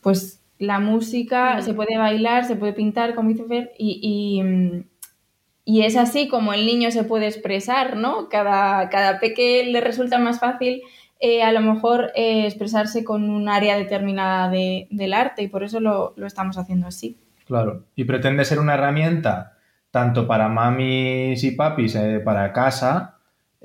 pues 0.00 0.40
la 0.60 0.78
música, 0.78 1.60
se 1.60 1.74
puede 1.74 1.98
bailar, 1.98 2.44
se 2.44 2.54
puede 2.54 2.72
pintar, 2.72 3.16
como 3.16 3.30
dice 3.30 3.42
Fer, 3.48 3.72
y, 3.76 3.98
y, 4.00 4.42
mm, 4.44 4.84
y 5.64 5.82
es 5.82 5.96
así 5.96 6.28
como 6.28 6.52
el 6.52 6.66
niño 6.66 6.92
se 6.92 7.02
puede 7.02 7.26
expresar, 7.26 7.96
¿no? 7.96 8.28
Cada, 8.28 8.88
cada 8.90 9.18
peque 9.18 9.64
le 9.66 9.80
resulta 9.80 10.18
más 10.20 10.38
fácil 10.38 10.82
eh, 11.18 11.42
a 11.42 11.50
lo 11.50 11.60
mejor 11.60 12.12
eh, 12.14 12.46
expresarse 12.46 13.02
con 13.02 13.28
un 13.28 13.48
área 13.48 13.76
determinada 13.76 14.48
de- 14.50 14.86
del 14.90 15.14
arte 15.14 15.42
y 15.42 15.48
por 15.48 15.64
eso 15.64 15.80
lo, 15.80 16.12
lo 16.16 16.26
estamos 16.28 16.58
haciendo 16.58 16.86
así. 16.86 17.16
Claro. 17.46 17.86
Y 17.96 18.04
pretende 18.04 18.44
ser 18.44 18.60
una 18.60 18.74
herramienta 18.74 19.56
tanto 19.90 20.28
para 20.28 20.48
mamis 20.48 21.42
y 21.42 21.50
papis 21.52 21.96
eh, 21.96 22.20
para 22.24 22.52
casa 22.52 23.13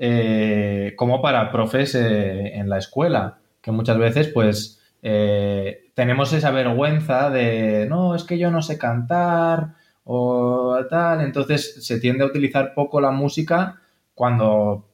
eh, 0.02 0.94
como 0.96 1.20
para 1.20 1.52
profes 1.52 1.94
eh, 1.94 2.54
en 2.54 2.70
la 2.70 2.78
escuela, 2.78 3.36
que 3.60 3.70
muchas 3.70 3.98
veces 3.98 4.28
pues 4.28 4.80
eh, 5.02 5.90
tenemos 5.92 6.32
esa 6.32 6.50
vergüenza 6.52 7.28
de 7.28 7.86
no, 7.86 8.14
es 8.14 8.24
que 8.24 8.38
yo 8.38 8.50
no 8.50 8.62
sé 8.62 8.78
cantar 8.78 9.74
o 10.04 10.78
tal, 10.88 11.20
entonces 11.20 11.84
se 11.84 12.00
tiende 12.00 12.24
a 12.24 12.28
utilizar 12.28 12.72
poco 12.72 13.02
la 13.02 13.10
música 13.10 13.82
cuando 14.14 14.88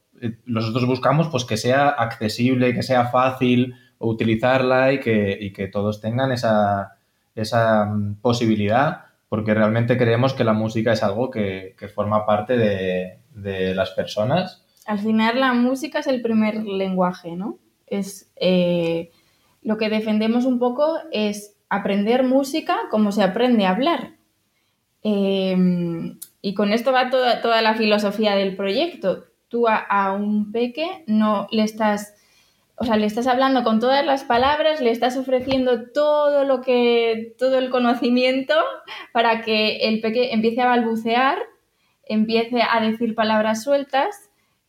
nosotros 0.45 0.87
buscamos 0.87 1.29
pues 1.29 1.45
que 1.45 1.57
sea 1.57 1.89
accesible, 1.89 2.75
que 2.75 2.83
sea 2.83 3.07
fácil 3.07 3.77
utilizarla 4.01 4.93
y 4.93 4.99
que, 4.99 5.39
y 5.41 5.53
que 5.53 5.69
todos 5.69 6.01
tengan 6.01 6.33
esa, 6.33 6.97
esa 7.37 7.85
mm, 7.85 8.17
posibilidad 8.17 9.05
porque 9.29 9.55
realmente 9.55 9.97
creemos 9.97 10.35
que 10.35 10.43
la 10.43 10.53
música 10.53 10.93
es 10.93 11.05
algo 11.05 11.31
que, 11.31 11.77
que 11.79 11.87
forma 11.87 12.27
parte 12.27 12.57
de, 12.57 13.21
de 13.31 13.73
las 13.73 13.91
personas. 13.93 14.66
Al 14.87 14.99
final 14.99 15.41
la 15.41 15.53
música 15.53 15.99
es 15.99 16.07
el 16.07 16.23
primer 16.23 16.65
lenguaje, 16.65 17.37
¿no? 17.37 17.59
Es 17.87 18.33
eh, 18.37 19.11
lo 19.63 19.77
que 19.77 19.89
defendemos 19.89 20.45
un 20.45 20.59
poco 20.59 20.99
es 21.13 21.57
aprender 21.69 22.23
música 22.23 22.79
como 22.91 23.13
se 23.13 23.23
aprende 23.23 23.67
a 23.67 23.71
hablar. 23.71 24.17
Eh, 25.03 25.57
y 26.41 26.55
con 26.55 26.73
esto 26.73 26.93
va 26.93 27.11
toda, 27.11 27.43
toda 27.43 27.63
la 27.63 27.75
filosofía 27.75 28.37
del 28.37 28.57
proyecto. 28.57 29.25
Tú 29.49 29.67
a, 29.69 29.77
a 29.77 30.13
un 30.13 30.53
peque 30.53 31.05
no 31.07 31.49
le 31.51 31.63
estás 31.63 32.15
o 32.79 32.85
sea, 32.85 32.97
le 32.97 33.07
estás 33.07 33.27
hablando 33.27 33.65
con 33.65 33.81
todas 33.81 34.05
las 34.05 34.25
palabras, 34.25 34.83
le 34.83 34.91
estás 34.91 35.17
ofreciendo 35.17 35.91
todo 35.93 36.45
lo 36.45 36.61
que, 36.61 37.35
todo 37.39 37.59
el 37.59 37.71
conocimiento 37.71 38.55
para 39.13 39.41
que 39.41 39.89
el 39.89 40.01
peque 40.01 40.35
empiece 40.35 40.61
a 40.61 40.67
balbucear, 40.67 41.39
empiece 42.05 42.61
a 42.63 42.81
decir 42.81 43.15
palabras 43.15 43.63
sueltas 43.63 44.26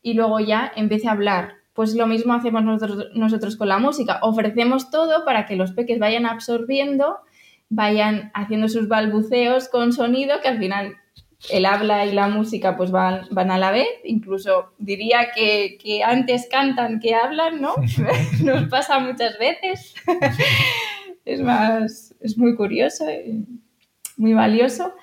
y 0.07 0.13
luego 0.13 0.39
ya 0.39 0.71
empiece 0.73 1.09
a 1.09 1.11
hablar. 1.11 1.55
Pues 1.73 1.93
lo 1.93 2.07
mismo 2.07 2.33
hacemos 2.33 2.63
nosotros, 2.63 3.07
nosotros 3.13 3.57
con 3.57 3.67
la 3.67 3.77
música. 3.77 4.19
Ofrecemos 4.21 4.89
todo 4.89 5.25
para 5.25 5.45
que 5.45 5.57
los 5.57 5.73
peques 5.73 5.99
vayan 5.99 6.25
absorbiendo, 6.25 7.17
vayan 7.67 8.31
haciendo 8.33 8.69
sus 8.69 8.87
balbuceos 8.87 9.67
con 9.67 9.91
sonido, 9.91 10.39
que 10.41 10.47
al 10.47 10.59
final 10.59 10.95
el 11.49 11.65
habla 11.65 12.05
y 12.05 12.13
la 12.13 12.29
música 12.29 12.77
pues 12.77 12.89
van, 12.89 13.27
van 13.31 13.51
a 13.51 13.57
la 13.57 13.71
vez, 13.71 13.89
incluso 14.05 14.71
diría 14.77 15.31
que, 15.35 15.77
que 15.77 16.05
antes 16.05 16.47
cantan 16.49 17.01
que 17.01 17.13
hablan, 17.13 17.61
¿no? 17.61 17.75
Nos 18.45 18.69
pasa 18.69 18.99
muchas 18.99 19.37
veces. 19.37 19.93
es 21.25 21.41
más, 21.41 22.15
es 22.21 22.37
muy 22.37 22.55
curioso, 22.55 23.03
muy 24.15 24.33
valioso. 24.33 24.93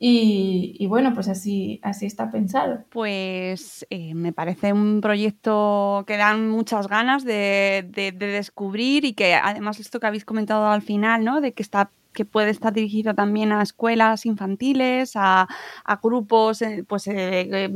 Y, 0.00 0.76
y 0.78 0.86
bueno, 0.86 1.12
pues 1.12 1.28
así, 1.28 1.80
así 1.82 2.06
está 2.06 2.30
pensado. 2.30 2.84
Pues 2.90 3.84
eh, 3.90 4.14
me 4.14 4.32
parece 4.32 4.72
un 4.72 5.00
proyecto 5.00 6.04
que 6.06 6.16
dan 6.16 6.48
muchas 6.48 6.86
ganas 6.88 7.24
de, 7.24 7.84
de- 7.88 8.12
de 8.12 8.26
descubrir 8.28 9.04
y 9.04 9.14
que 9.14 9.34
además 9.34 9.80
esto 9.80 9.98
que 9.98 10.06
habéis 10.06 10.24
comentado 10.24 10.66
al 10.68 10.82
final, 10.82 11.24
¿no? 11.24 11.40
De 11.40 11.52
que 11.52 11.62
está 11.62 11.90
que 12.12 12.24
puede 12.24 12.50
estar 12.50 12.72
dirigido 12.72 13.14
también 13.14 13.52
a 13.52 13.62
escuelas 13.62 14.26
infantiles, 14.26 15.12
a, 15.14 15.46
a 15.84 15.96
grupos, 16.02 16.62
eh, 16.62 16.84
pues, 16.88 17.06
eh, 17.06 17.70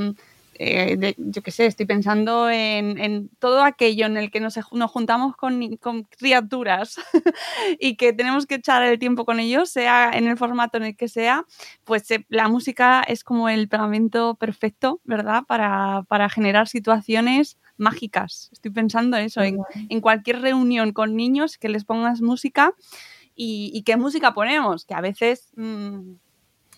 eh, 0.54 0.96
de- 0.96 1.14
yo 1.18 1.42
qué 1.42 1.50
sé, 1.50 1.66
estoy 1.66 1.86
pensando 1.86 2.50
en, 2.50 2.98
en 2.98 3.28
todo 3.38 3.62
aquello 3.64 4.06
en 4.06 4.16
el 4.16 4.30
que 4.30 4.40
nos, 4.40 4.58
nos 4.72 4.90
juntamos 4.90 5.36
con, 5.36 5.76
con 5.78 6.02
criaturas 6.04 6.96
y 7.80 7.96
que 7.96 8.12
tenemos 8.12 8.46
que 8.46 8.56
echar 8.56 8.82
el 8.82 8.98
tiempo 8.98 9.24
con 9.24 9.40
ellos, 9.40 9.70
sea 9.70 10.10
en 10.14 10.26
el 10.26 10.36
formato 10.36 10.76
en 10.76 10.84
el 10.84 10.96
que 10.96 11.08
sea, 11.08 11.44
pues 11.84 12.10
eh, 12.10 12.24
la 12.28 12.48
música 12.48 13.02
es 13.02 13.24
como 13.24 13.48
el 13.48 13.68
pegamento 13.68 14.34
perfecto, 14.36 15.00
¿verdad? 15.04 15.44
Para, 15.46 16.04
para 16.08 16.28
generar 16.28 16.68
situaciones 16.68 17.58
mágicas. 17.76 18.50
Estoy 18.52 18.70
pensando 18.70 19.16
eso, 19.16 19.40
en, 19.42 19.58
en 19.88 20.00
cualquier 20.00 20.40
reunión 20.40 20.92
con 20.92 21.16
niños 21.16 21.58
que 21.58 21.68
les 21.68 21.84
pongas 21.84 22.20
música 22.20 22.74
y, 23.34 23.70
y 23.74 23.82
qué 23.82 23.96
música 23.96 24.34
ponemos, 24.34 24.84
que 24.84 24.94
a 24.94 25.00
veces... 25.00 25.48
mm, 25.56 26.12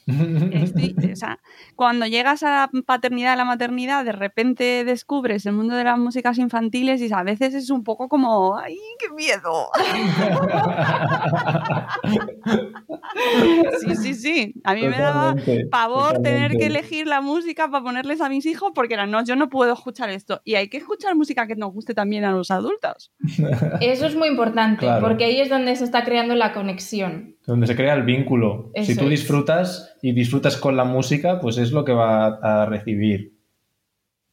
o 1.13 1.17
sea, 1.17 1.41
cuando 1.77 2.07
llegas 2.07 2.43
a 2.43 2.51
la 2.51 2.71
paternidad, 2.85 3.33
a 3.33 3.37
la 3.37 3.45
maternidad, 3.45 4.05
de 4.05 4.13
repente 4.13 4.85
descubres 4.85 5.47
el 5.47 5.55
mundo 5.55 5.75
de 5.75 5.85
las 5.85 5.99
músicas 5.99 6.39
infantiles 6.39 7.01
y 7.01 7.13
a 7.13 7.23
veces 7.23 7.55
es 7.55 7.71
un 7.71 7.85
poco 7.85 8.09
como, 8.09 8.57
¡ay, 8.59 8.77
qué 8.99 9.09
miedo! 9.15 9.69
sí, 13.81 13.97
sí, 13.97 14.15
sí. 14.15 14.55
A 14.65 14.75
mí 14.75 14.83
me 14.83 14.99
daba 14.99 15.35
Totalmente, 15.35 15.67
pavor 15.71 16.21
tener 16.23 16.53
que 16.53 16.67
elegir 16.67 17.07
la 17.07 17.21
música 17.21 17.71
para 17.71 17.85
ponerles 17.85 18.21
a 18.21 18.29
mis 18.29 18.47
hijos 18.47 18.73
porque 18.75 18.95
era, 18.95 19.07
no, 19.07 19.25
yo 19.25 19.37
no 19.37 19.49
puedo 19.49 19.73
escuchar 19.73 20.11
esto. 20.11 20.41
Y 20.45 20.57
hay 20.57 20.69
que 20.69 20.79
escuchar 20.79 21.15
música 21.15 21.47
que 21.47 21.57
nos 21.57 21.73
guste 21.73 21.95
también 21.95 22.25
a 22.25 22.33
los 22.33 22.51
adultos. 22.51 23.13
Eso 23.81 24.07
es 24.07 24.17
muy 24.17 24.29
importante, 24.29 24.85
Claro. 24.85 25.07
porque 25.07 25.25
ahí 25.25 25.41
es 25.41 25.49
donde 25.49 25.75
se 25.77 25.85
está 25.85 26.05
creando 26.05 26.35
la 26.35 26.53
conexión. 26.53 27.37
Donde 27.47 27.67
se 27.67 27.77
crea 27.77 27.95
el 27.95 28.03
vínculo. 28.03 28.71
Eso 28.75 28.93
si 28.93 28.99
tú 28.99 29.05
es. 29.05 29.11
disfrutas 29.11 29.94
y 30.07 30.13
disfrutas 30.13 30.59
con 30.59 30.77
la 30.77 30.85
música, 30.85 31.41
pues 31.41 31.57
es 31.57 31.73
lo 31.73 31.83
que 31.83 31.93
va 31.95 32.27
a 32.27 32.67
recibir. 32.67 33.39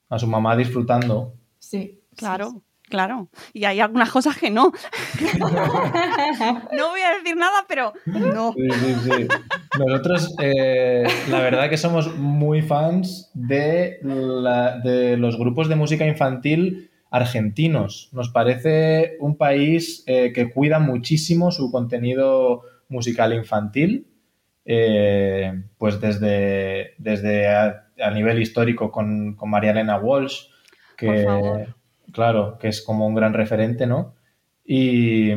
A 0.10 0.20
su 0.20 0.28
mamá 0.28 0.58
disfrutando. 0.58 1.36
Sí. 1.60 2.02
Claro, 2.18 2.62
claro. 2.90 3.30
Y 3.54 3.64
hay 3.64 3.80
algunas 3.80 4.12
cosas 4.12 4.38
que 4.38 4.50
no. 4.50 4.74
no 6.78 6.90
voy 6.90 7.02
a 7.02 7.18
decir 7.18 7.38
nada, 7.38 7.66
pero 7.68 7.94
no. 8.06 8.54
Sí, 8.54 8.70
sí, 8.70 8.96
sí. 9.06 9.28
Nosotros, 9.80 10.36
eh, 10.42 11.04
la 11.30 11.40
verdad 11.40 11.70
que 11.70 11.78
somos 11.78 12.16
muy 12.18 12.62
fans 12.62 13.32
de, 13.34 14.00
la- 14.04 14.78
de 14.80 15.16
los 15.16 15.38
grupos 15.38 15.70
de 15.70 15.76
música 15.76 16.06
infantil 16.06 16.90
argentinos. 17.10 18.10
Nos 18.12 18.30
parece 18.30 19.16
un 19.22 19.38
país 19.38 20.04
eh, 20.08 20.32
que 20.34 20.52
cuida 20.52 20.80
muchísimo 20.80 21.52
su 21.52 21.72
contenido 21.72 22.64
musical 22.90 23.34
infantil. 23.34 24.08
Eh, 24.66 25.64
pues 25.78 26.00
desde, 26.00 26.94
desde 26.98 27.48
a, 27.48 27.88
a 28.00 28.12
nivel 28.12 28.42
histórico 28.42 28.92
con, 28.92 29.36
con 29.36 29.50
María 29.50 29.72
Elena 29.72 29.98
Walsh, 29.98 30.46
que, 30.98 31.26
claro, 32.14 32.58
que 32.60 32.68
es 32.68 32.82
como 32.82 33.08
un 33.08 33.16
gran 33.16 33.34
referente, 33.34 33.88
¿no? 33.88 34.16
Y, 34.64 35.32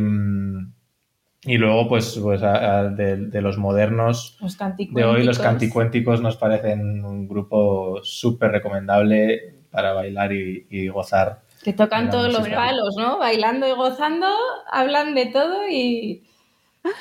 y 1.47 1.59
luego, 1.59 1.89
pues, 1.89 2.19
pues 2.23 2.43
a- 2.43 2.79
a- 2.81 2.89
de, 2.89 3.17
de 3.29 3.41
los 3.43 3.59
modernos 3.59 4.37
Los 4.41 4.57
de 4.59 5.05
hoy, 5.05 5.25
los 5.25 5.39
canticuénticos 5.39 6.21
nos 6.21 6.37
parecen 6.37 7.05
un 7.05 7.29
grupo 7.29 8.01
súper 8.03 8.51
recomendable 8.53 9.55
para 9.71 9.93
bailar 9.93 10.33
y, 10.33 10.67
y 10.71 10.89
gozar. 10.89 11.43
Que 11.63 11.73
tocan 11.73 12.11
todos 12.11 12.33
los 12.33 12.47
palos, 12.49 12.95
¿no? 12.99 13.19
Bailando 13.19 13.67
y 13.67 13.73
gozando, 13.73 14.27
hablan 14.71 15.15
de 15.15 15.27
todo 15.27 15.69
y... 15.69 16.25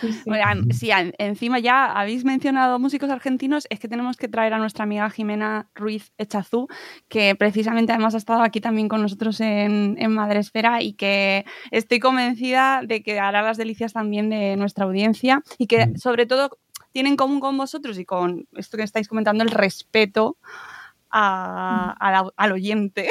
Sí, 0.02 0.14
sí. 0.14 0.22
Bueno, 0.26 0.44
am- 0.48 0.72
si 0.72 0.92
an- 0.92 1.14
encima 1.18 1.60
ya 1.60 1.86
habéis 1.92 2.24
mencionado 2.26 2.80
músicos 2.80 3.10
argentinos, 3.10 3.68
es 3.70 3.80
que 3.80 3.88
tenemos 3.88 4.18
que 4.18 4.28
traer 4.28 4.54
a 4.54 4.58
nuestra 4.58 4.84
amiga 4.84 5.10
Jimena 5.10 5.68
Ruiz 5.76 6.12
Echazú, 6.18 6.68
que 7.10 7.36
precisamente 7.36 7.92
además 7.92 8.14
ha 8.16 8.18
estado 8.18 8.42
aquí 8.44 8.62
también 8.62 8.88
con 8.88 9.02
nosotros 9.02 9.40
en, 9.42 9.96
en 10.00 10.12
Madresfera 10.14 10.82
y 10.82 10.94
que 10.94 11.46
estoy 11.72 12.00
convencida 12.00 12.82
de 12.86 13.04
que 13.04 13.20
hará 13.20 13.42
las 13.42 13.58
delicias 13.58 13.94
también 13.94 14.30
de 14.30 14.56
nuestra 14.56 14.86
audiencia 14.86 15.42
y 15.58 15.68
que 15.68 15.88
Mm. 15.88 15.96
sobre 15.98 16.26
todo 16.26 16.58
tiene 16.92 17.10
en 17.10 17.16
común 17.18 17.40
con 17.40 17.58
vosotros 17.58 17.98
y 18.00 18.06
con 18.06 18.48
esto 18.56 18.78
que 18.78 18.84
estáis 18.84 19.08
comentando, 19.08 19.44
el 19.44 19.52
respeto 19.52 20.38
a- 21.10 21.96
a 22.00 22.12
la- 22.12 22.32
al 22.38 22.52
oyente, 22.52 23.08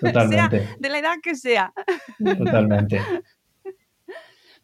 Totalmente, 0.00 0.68
de 0.78 0.88
la 0.88 0.98
edad 0.98 1.14
que 1.22 1.34
sea. 1.34 1.72
totalmente. 2.38 3.00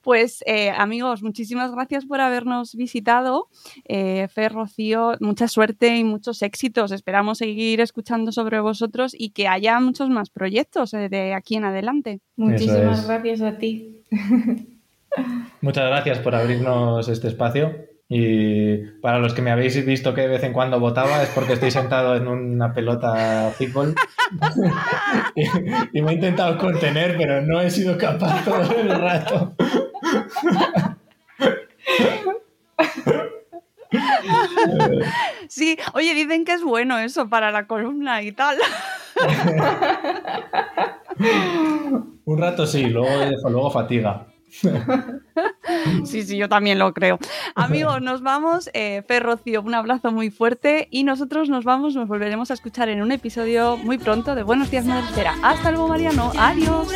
Pues 0.05 0.45
eh, 0.47 0.69
amigos, 0.71 1.23
muchísimas 1.23 1.73
gracias 1.73 2.05
por 2.05 2.21
habernos 2.21 2.75
visitado. 2.75 3.49
Eh, 3.87 4.29
Fer, 4.29 4.53
Rocío, 4.53 5.15
mucha 5.21 5.49
suerte 5.49 5.97
y 5.97 6.05
muchos 6.05 6.43
éxitos. 6.43 6.93
Esperamos 6.93 7.39
seguir 7.39 7.81
escuchando 7.81 8.31
sobre 8.31 8.61
vosotros 8.61 9.17
y 9.19 9.31
que 9.31 9.49
haya 9.49 9.81
muchos 9.81 10.11
más 10.11 10.29
proyectos 10.29 10.93
eh, 10.93 11.09
de 11.09 11.33
aquí 11.33 11.57
en 11.57 11.65
adelante. 11.65 12.21
Muchísimas 12.37 13.01
es. 13.01 13.07
gracias 13.07 13.41
a 13.41 13.57
ti. 13.57 14.03
Muchas 15.63 15.87
gracias 15.87 16.19
por 16.19 16.35
abrirnos 16.35 17.09
este 17.09 17.29
espacio. 17.29 17.75
Y 18.07 18.77
para 19.01 19.19
los 19.19 19.33
que 19.33 19.41
me 19.41 19.51
habéis 19.51 19.83
visto 19.87 20.13
que 20.13 20.21
de 20.21 20.29
vez 20.29 20.43
en 20.43 20.53
cuando 20.53 20.79
votaba 20.79 21.23
es 21.23 21.31
porque 21.31 21.55
estoy 21.55 21.71
sentado 21.71 22.15
en 22.15 22.29
una 22.29 22.75
pelota 22.75 23.51
fútbol 23.57 23.95
y, 25.35 25.99
y 25.99 26.03
me 26.03 26.13
he 26.13 26.15
intentado 26.17 26.59
contener, 26.59 27.17
pero 27.17 27.41
no 27.41 27.63
he 27.63 27.71
sido 27.71 27.97
capaz 27.97 28.45
todo 28.45 28.79
el 28.79 28.91
rato. 28.91 29.57
Sí, 35.49 35.79
oye, 35.93 36.15
dicen 36.15 36.45
que 36.45 36.53
es 36.53 36.63
bueno 36.63 36.99
eso 36.99 37.29
para 37.29 37.51
la 37.51 37.67
columna 37.67 38.23
y 38.23 38.33
tal. 38.33 38.57
Un 42.25 42.39
rato 42.39 42.67
sí, 42.67 42.87
luego, 42.87 43.09
luego 43.49 43.71
fatiga. 43.71 44.27
Sí, 46.05 46.23
sí, 46.23 46.37
yo 46.37 46.49
también 46.49 46.79
lo 46.79 46.93
creo. 46.95 47.19
Amigos, 47.55 48.01
nos 48.01 48.23
vamos. 48.23 48.71
Eh, 48.73 49.03
Fer, 49.07 49.23
Rocío, 49.23 49.63
un 49.63 49.75
abrazo 49.75 50.13
muy 50.13 50.31
fuerte 50.31 50.89
y 50.91 51.03
nosotros 51.05 51.49
nos 51.49 51.65
vamos, 51.65 51.95
nos 51.97 52.07
volveremos 52.09 52.51
a 52.51 52.55
escuchar 52.55 52.89
en 52.89 53.03
un 53.03 53.13
episodio 53.13 53.77
muy 53.77 53.99
pronto 53.99 54.35
de 54.35 54.43
Buenos 54.43 54.71
Días 54.71 54.85
Madre 54.85 55.07
Espera. 55.07 55.35
Hasta 55.43 55.71
luego, 55.71 55.89
Mariano. 55.89 56.31
Adiós. 56.39 56.89